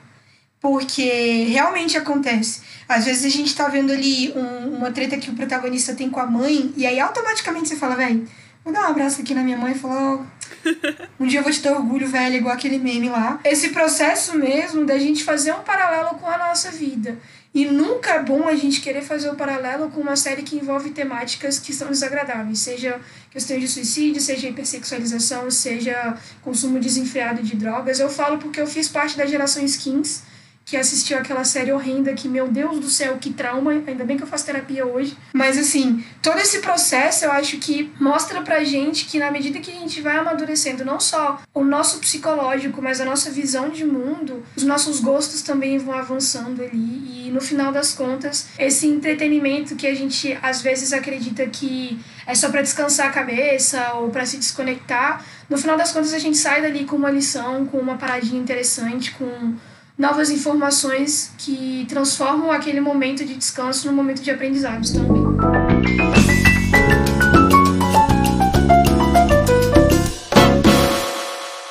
[0.61, 2.61] porque realmente acontece.
[2.89, 6.20] Às vezes a gente tá vendo ali um, uma treta que o protagonista tem com
[6.20, 8.26] a mãe, e aí automaticamente você fala, velho,
[8.66, 10.26] vou dar um abraço aqui na minha mãe e falar,
[11.20, 13.38] um dia eu vou te dar orgulho, velho, igual aquele meme lá.
[13.44, 17.16] Esse processo mesmo da gente fazer um paralelo com a nossa vida.
[17.54, 20.56] E nunca é bom a gente querer fazer o um paralelo com uma série que
[20.56, 23.00] envolve temáticas que são desagradáveis, seja
[23.30, 28.00] questão de suicídio, seja hipersexualização, seja consumo desenfreado de drogas.
[28.00, 30.22] Eu falo porque eu fiz parte da geração skins
[30.66, 33.70] que assistiu aquela série horrenda que, meu Deus do céu, que trauma.
[33.70, 35.16] Ainda bem que eu faço terapia hoje.
[35.32, 39.70] Mas, assim, todo esse processo eu acho que mostra pra gente que, na medida que
[39.70, 44.42] a gente vai amadurecendo, não só o nosso psicológico, mas a nossa visão de mundo,
[44.56, 47.28] os nossos gostos também vão avançando ali.
[47.28, 51.96] E, no final das contas, esse entretenimento que a gente às vezes acredita que
[52.26, 56.18] é só para descansar a cabeça ou para se desconectar, no final das contas a
[56.18, 59.54] gente sai dali com uma lição, com uma paradinha interessante, com
[59.99, 65.22] novas informações que transformam aquele momento de descanso num momento de aprendizados também.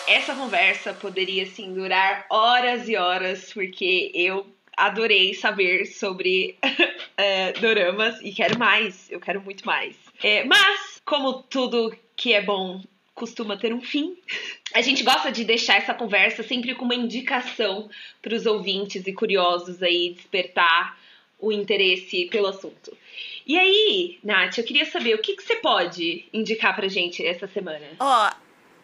[0.08, 6.58] Essa conversa poderia assim durar horas e horas, porque eu adorei saber sobre
[7.16, 9.96] é, doramas e quero mais, eu quero muito mais.
[10.24, 12.82] É, mas, como tudo que é bom
[13.14, 14.18] costuma ter um fim.
[14.76, 17.90] A gente gosta de deixar essa conversa sempre com uma indicação
[18.22, 21.00] para os ouvintes e curiosos aí despertar
[21.40, 22.92] o interesse pelo assunto.
[23.48, 27.48] E aí, Nath, eu queria saber o que, que você pode indicar pra gente essa
[27.48, 27.86] semana?
[27.98, 28.32] Ó,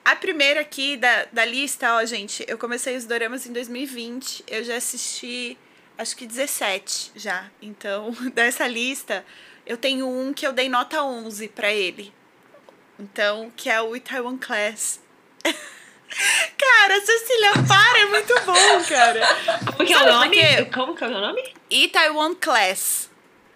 [0.06, 4.64] a primeira aqui da, da lista, ó, gente, eu comecei os doramas em 2020, eu
[4.64, 5.58] já assisti
[5.98, 7.52] acho que 17 já.
[7.62, 9.26] Então, dessa lista,
[9.66, 12.14] eu tenho um que eu dei nota 11 para ele.
[12.98, 15.02] Então, que é o Itaewon Class.
[16.58, 19.22] cara, Cecília, para, é muito bom, cara.
[19.78, 20.38] Como que é o nome?
[20.38, 20.66] Porque...
[20.66, 21.54] Como que é o nome?
[21.70, 23.10] Itaewon Class.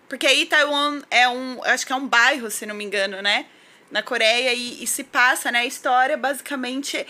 [0.07, 3.45] Porque Itaewon é um, acho que é um bairro, se não me engano, né?
[3.91, 5.59] Na Coreia e, e se passa, né?
[5.59, 7.05] A história basicamente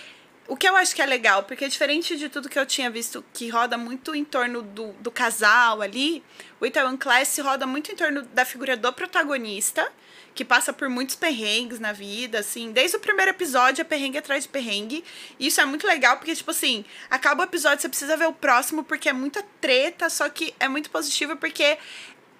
[0.47, 3.25] o que eu acho que é legal, porque diferente de tudo que eu tinha visto
[3.33, 6.23] que roda muito em torno do, do casal ali,
[6.59, 9.91] o Itaewon Class roda muito em torno da figura do protagonista
[10.35, 12.73] que passa por muitos perrengues na vida, assim.
[12.73, 15.01] Desde o primeiro episódio é perrengue atrás de perrengue.
[15.39, 18.33] E isso é muito legal, porque, tipo assim, acaba o episódio, você precisa ver o
[18.33, 21.77] próximo, porque é muita treta, só que é muito positivo, porque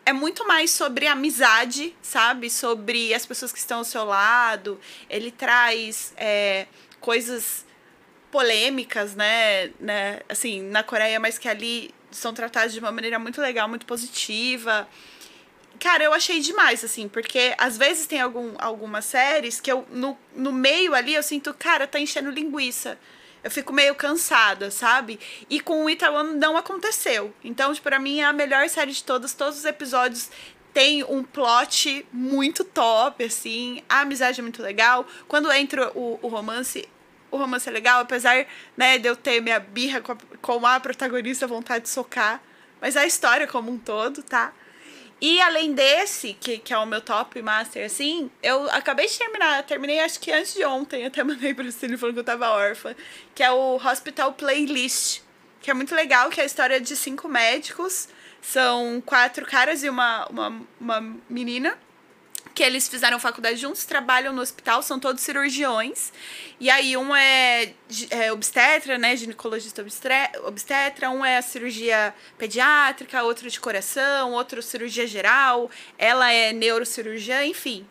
[0.06, 2.50] é muito mais sobre amizade, sabe?
[2.50, 4.78] Sobre as pessoas que estão ao seu lado.
[5.10, 6.68] Ele traz é,
[7.00, 7.66] coisas
[8.30, 9.72] polêmicas, né?
[9.80, 10.20] né?
[10.28, 14.86] Assim, na Coreia, mas que ali são tratadas de uma maneira muito legal, muito positiva.
[15.80, 20.18] Cara, eu achei demais, assim, porque às vezes tem algum, algumas séries que eu, no,
[20.36, 22.98] no meio ali, eu sinto, cara, tá enchendo linguiça.
[23.44, 25.20] Eu fico meio cansada, sabe?
[25.48, 27.32] E com o Itaewon não aconteceu.
[27.44, 29.36] Então, tipo, pra mim é a melhor série de todas.
[29.36, 30.32] Todos os episódios
[30.74, 33.84] tem um plot muito top, assim.
[33.88, 35.06] A amizade é muito legal.
[35.28, 36.90] Quando entra o, o romance,
[37.30, 40.80] o romance é legal, apesar né, de eu ter minha birra com a, com a
[40.80, 42.42] protagonista, vontade de socar.
[42.82, 44.52] Mas a história como um todo, tá?
[45.22, 49.64] E além desse, que, que é o meu top master, assim, eu acabei de terminar,
[49.64, 52.94] terminei acho que antes de ontem, até mandei pro Cine falando que eu tava órfã,
[53.34, 55.22] que é o Hospital Playlist,
[55.62, 58.10] que é muito legal, que é a história de cinco médicos,
[58.42, 61.78] são quatro caras e uma, uma, uma menina,
[62.56, 66.14] que eles fizeram faculdade juntos, trabalham no hospital, são todos cirurgiões.
[66.58, 67.74] E aí um é,
[68.10, 69.86] é obstetra, né, ginecologista
[70.46, 77.86] obstetra, um é cirurgia pediátrica, outro de coração, outro cirurgia geral, ela é neurocirurgiã, enfim.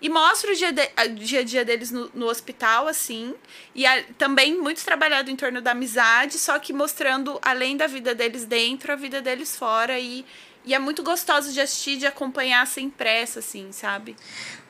[0.00, 3.34] E mostra o dia, de, dia a dia deles no, no hospital, assim.
[3.74, 8.14] E a, também muito trabalhado em torno da amizade, só que mostrando, além da vida
[8.14, 9.98] deles dentro, a vida deles fora.
[9.98, 10.24] E
[10.64, 14.16] e é muito gostoso de assistir, de acompanhar sem pressa, assim, sabe?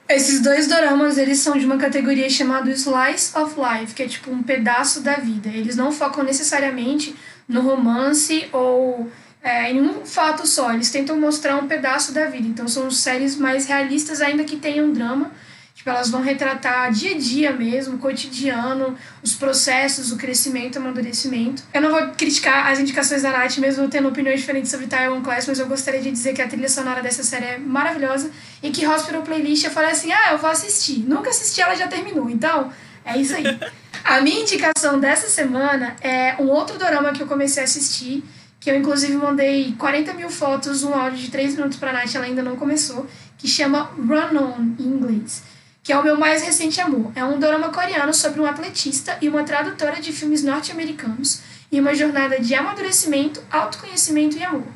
[0.09, 4.31] Esses dois doramas, eles são de uma categoria chamada Slice of Life, que é tipo
[4.31, 5.49] um pedaço da vida.
[5.49, 7.17] Eles não focam necessariamente
[7.49, 9.11] no romance ou
[9.43, 10.75] é, em um fato só.
[10.75, 12.47] Eles tentam mostrar um pedaço da vida.
[12.47, 15.33] Então são séries mais realistas, ainda que tenham drama,
[15.75, 21.65] Tipo, elas vão retratar dia a dia mesmo, cotidiano, os processos, o crescimento, o amadurecimento.
[21.75, 25.49] Eu não vou criticar as indicações da Nath, mesmo tendo opiniões diferentes sobre Taiwan Class,
[25.49, 28.31] mas eu gostaria de dizer que a trilha sonora dessa série é maravilhosa
[28.63, 31.01] e que Hospital Playlist eu falei assim: ah, eu vou assistir.
[31.01, 32.31] Nunca assisti, ela já terminou.
[32.31, 32.73] Então,
[33.05, 33.45] é isso aí.
[34.05, 38.23] A minha indicação dessa semana é um outro dorama que eu comecei a assistir,
[38.61, 42.27] que eu inclusive mandei 40 mil fotos, um áudio de 3 minutos pra Nath, ela
[42.27, 43.07] ainda não começou,
[43.39, 45.54] que chama Run On em inglês
[45.85, 47.13] que é o meu mais recente amor.
[47.15, 51.95] É um drama coreano sobre um atletista e uma tradutora de filmes norte-americanos e uma
[51.95, 54.67] jornada de amadurecimento, autoconhecimento e amor.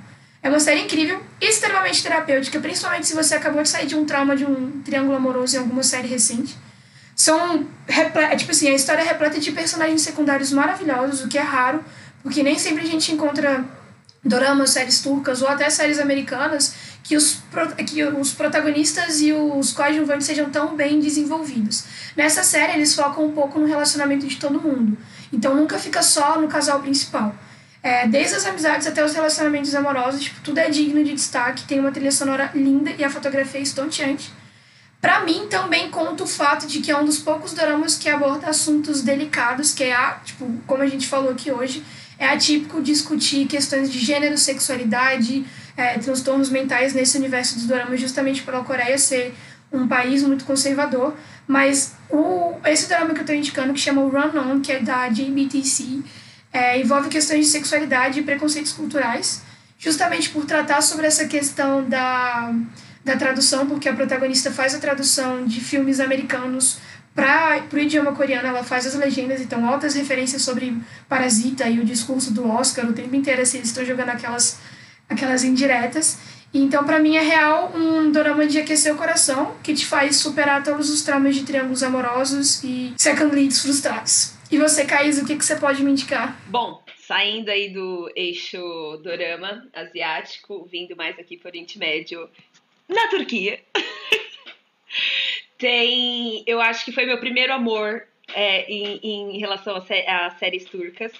[0.43, 4.37] É uma série incrível, extremamente terapêutica, principalmente se você acabou de sair de um trauma
[4.37, 6.55] de um triângulo amoroso em alguma série recente.
[7.17, 11.43] São, é, tipo assim, a história é repleta de personagens secundários maravilhosos, o que é
[11.43, 11.83] raro,
[12.23, 13.65] porque nem sempre a gente encontra
[14.29, 17.43] doramas, séries turcas ou até séries americanas que os,
[17.87, 21.85] que os protagonistas e os coadjuvantes sejam tão bem desenvolvidos.
[22.15, 24.97] Nessa série, eles focam um pouco no relacionamento de todo mundo.
[25.33, 27.35] Então, nunca fica só no casal principal.
[27.83, 31.81] É, desde as amizades até os relacionamentos amorosos, tipo, tudo é digno de destaque, tem
[31.81, 34.31] uma trilha sonora linda e a fotografia é estonteante.
[35.01, 38.49] Para mim, também conta o fato de que é um dos poucos dramas que aborda
[38.49, 41.85] assuntos delicados, que é, a, tipo, como a gente falou aqui hoje,
[42.19, 45.47] é atípico discutir questões de gênero, sexualidade,
[45.77, 49.35] é, transtornos mentais nesse universo dos doramas, justamente pela Coreia ser
[49.73, 51.15] um país muito conservador.
[51.47, 55.09] Mas o, esse drama que eu estou indicando, que chama Run On, que é da
[55.09, 56.03] JBTC,
[56.53, 59.43] é, envolve questões de sexualidade e preconceitos culturais,
[59.79, 62.53] justamente por tratar sobre essa questão da,
[63.05, 66.79] da tradução, porque a protagonista faz a tradução de filmes americanos
[67.19, 70.77] para o idioma coreano, ela faz as legendas, então altas referências sobre
[71.09, 74.61] Parasita e o discurso do Oscar o tempo inteiro, assim, eles estão jogando aquelas
[75.09, 76.19] aquelas indiretas.
[76.55, 80.63] Então, para mim, é real um dorama de aquecer o coração, que te faz superar
[80.63, 84.35] todos os traumas de triângulos amorosos e second leads frustrados.
[84.51, 86.41] E você, Caís, o que, que você pode me indicar?
[86.47, 88.59] Bom, saindo aí do eixo
[89.03, 92.29] dorama asiático, vindo mais aqui para o Oriente Médio,
[92.89, 93.61] na Turquia.
[95.59, 100.31] Tem, eu acho que foi meu primeiro amor é, em, em relação a, sé a
[100.31, 101.13] séries turcas,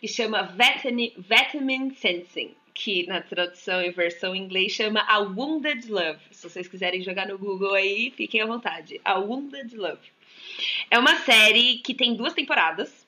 [0.00, 6.20] que chama Vitamin, Sensing que na tradução em versão em inglês chama A Wounded Love.
[6.30, 9.00] Se vocês quiserem jogar no Google aí, fiquem à vontade.
[9.02, 10.12] A Wounded Love.
[10.90, 13.06] É uma série que tem duas temporadas.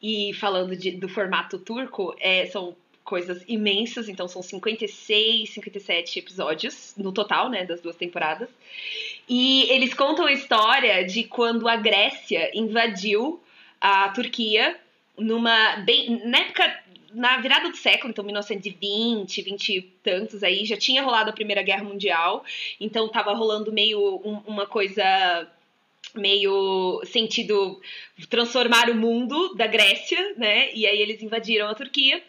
[0.00, 6.94] E falando de, do formato turco, é, são coisas imensas, então são 56, 57 episódios
[6.96, 8.48] no total, né, das duas temporadas.
[9.28, 13.40] E eles contam a história de quando a Grécia invadiu
[13.80, 14.78] a Turquia
[15.16, 20.76] numa bem na época na virada do século, então 1920, 20 e tantos aí, já
[20.76, 22.44] tinha rolado a Primeira Guerra Mundial,
[22.80, 25.48] então tava rolando meio um, uma coisa
[26.14, 27.80] meio sentido
[28.28, 30.72] transformar o mundo da Grécia, né?
[30.74, 32.22] E aí eles invadiram a Turquia.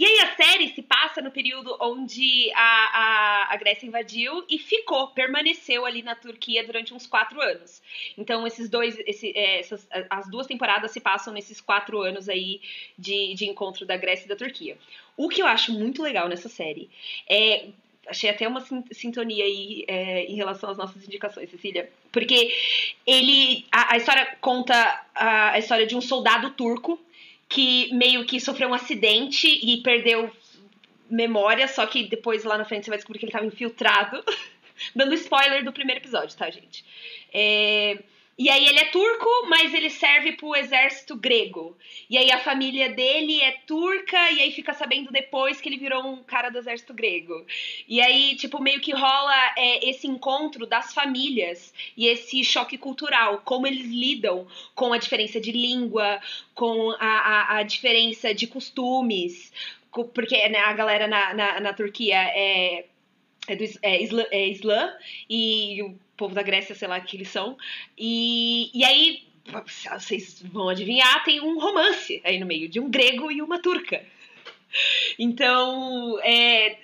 [0.00, 4.58] E aí a série se passa no período onde a, a, a Grécia invadiu e
[4.58, 7.82] ficou, permaneceu ali na Turquia durante uns quatro anos.
[8.16, 12.62] Então esses dois, esse, é, essas, as duas temporadas se passam nesses quatro anos aí
[12.98, 14.78] de, de encontro da Grécia e da Turquia.
[15.18, 16.88] O que eu acho muito legal nessa série
[17.28, 17.66] é
[18.08, 21.90] achei até uma sintonia aí é, em relação às nossas indicações, Cecília.
[22.10, 22.54] Porque
[23.06, 23.66] ele.
[23.70, 24.74] A, a história conta
[25.14, 26.98] a, a, história de um soldado turco
[27.50, 30.30] que meio que sofreu um acidente e perdeu
[31.10, 34.24] memória, só que depois lá na frente você vai descobrir que ele estava infiltrado.
[34.94, 36.84] Dando spoiler do primeiro episódio, tá, gente?
[37.34, 38.02] É,
[38.40, 41.76] E aí ele é turco, mas ele serve pro exército grego.
[42.08, 46.06] E aí a família dele é turca, e aí fica sabendo depois que ele virou
[46.06, 47.44] um cara do exército grego.
[47.86, 53.42] E aí, tipo, meio que rola é, esse encontro das famílias e esse choque cultural,
[53.44, 56.18] como eles lidam com a diferença de língua,
[56.54, 59.52] com a, a, a diferença de costumes,
[60.14, 62.86] porque né, a galera na, na, na Turquia é
[63.46, 64.92] é, do, é, é islã
[65.28, 67.56] e o povo da Grécia, sei lá que eles são.
[67.96, 69.22] E, e aí,
[69.98, 74.04] vocês vão adivinhar, tem um romance aí no meio, de um grego e uma turca.
[75.18, 76.78] Então, é,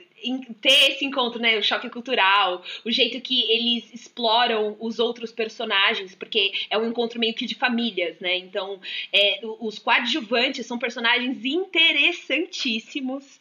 [0.61, 6.15] ter esse encontro, né, o choque cultural, o jeito que eles exploram os outros personagens,
[6.15, 8.37] porque é um encontro meio que de famílias, né?
[8.37, 8.81] Então,
[9.13, 13.41] é, os coadjuvantes são personagens interessantíssimos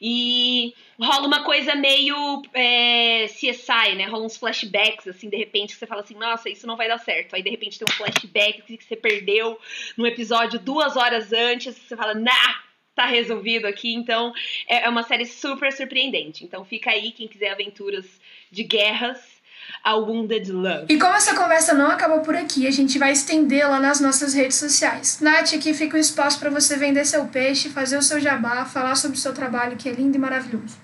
[0.00, 4.06] e rola uma coisa meio é, CSI, né?
[4.06, 6.98] Rola uns flashbacks, assim, de repente, que você fala assim, nossa, isso não vai dar
[6.98, 7.34] certo.
[7.34, 9.58] Aí, de repente, tem um flashback que você perdeu
[9.96, 12.65] no episódio duas horas antes, você fala, nah,
[12.96, 13.94] tá resolvido aqui.
[13.94, 14.32] Então,
[14.66, 16.44] é, é uma série super surpreendente.
[16.44, 18.06] Então, fica aí quem quiser aventuras
[18.50, 19.36] de guerras
[19.82, 20.86] ao Wounded Love.
[20.88, 24.56] E como essa conversa não acabou por aqui, a gente vai estendê-la nas nossas redes
[24.56, 25.20] sociais.
[25.20, 28.94] Nath, aqui fica o espaço para você vender seu peixe, fazer o seu jabá, falar
[28.94, 30.76] sobre o seu trabalho, que é lindo e maravilhoso.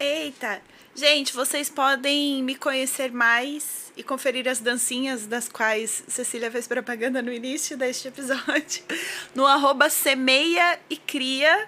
[0.00, 0.60] Eita!
[0.94, 7.22] Gente, vocês podem me conhecer mais e conferir as dancinhas das quais Cecília fez propaganda
[7.22, 8.84] no início deste episódio
[9.34, 11.66] no arroba semeia e cria,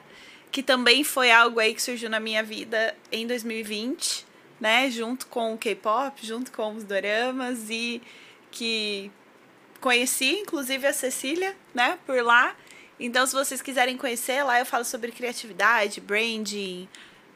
[0.53, 4.27] que também foi algo aí que surgiu na minha vida em 2020,
[4.61, 4.91] né?
[4.91, 8.03] Junto com o K-pop, junto com os doramas e
[8.51, 9.11] que
[9.81, 12.55] conheci inclusive a Cecília, né, por lá.
[13.01, 16.89] Então, se vocês quiserem conhecer, lá eu falo sobre criatividade, branding,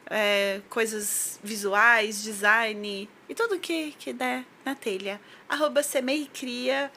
[0.09, 5.19] é, coisas visuais, design e tudo que, que der na telha.
[5.47, 5.81] Arroba
[6.33, 6.91] Cria.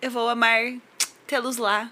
[0.00, 0.74] Eu vou amar
[1.26, 1.90] tê-los lá.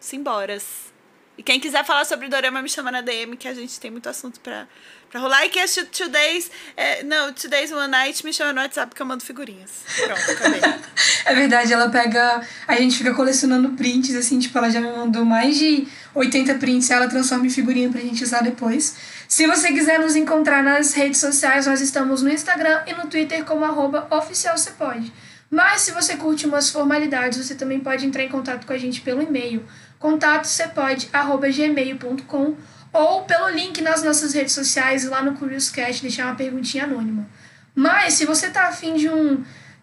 [0.00, 0.92] Simboras.
[1.36, 4.06] E quem quiser falar sobre Dorama, me chama na DM, que a gente tem muito
[4.08, 4.68] assunto pra,
[5.10, 5.46] pra rolar.
[5.46, 6.50] E que é Today's.
[6.76, 9.70] É, não, Today's One Night me chama no WhatsApp que eu mando figurinhas.
[9.96, 10.60] Pronto, acabei.
[11.24, 12.46] é verdade, ela pega.
[12.68, 16.90] A gente fica colecionando prints, assim, tipo, ela já me mandou mais de 80 prints
[16.90, 18.94] ela transforma em figurinha pra gente usar depois.
[19.32, 23.42] Se você quiser nos encontrar nas redes sociais, nós estamos no Instagram e no Twitter
[23.46, 25.10] como arroba oficialcepode.
[25.50, 29.00] Mas se você curte umas formalidades, você também pode entrar em contato com a gente
[29.00, 29.64] pelo e-mail
[29.98, 32.56] contatosepode.gmail.com
[32.92, 37.26] ou pelo link nas nossas redes sociais lá no Curious Cat deixar uma perguntinha anônima.
[37.74, 39.42] Mas se você tá afim de um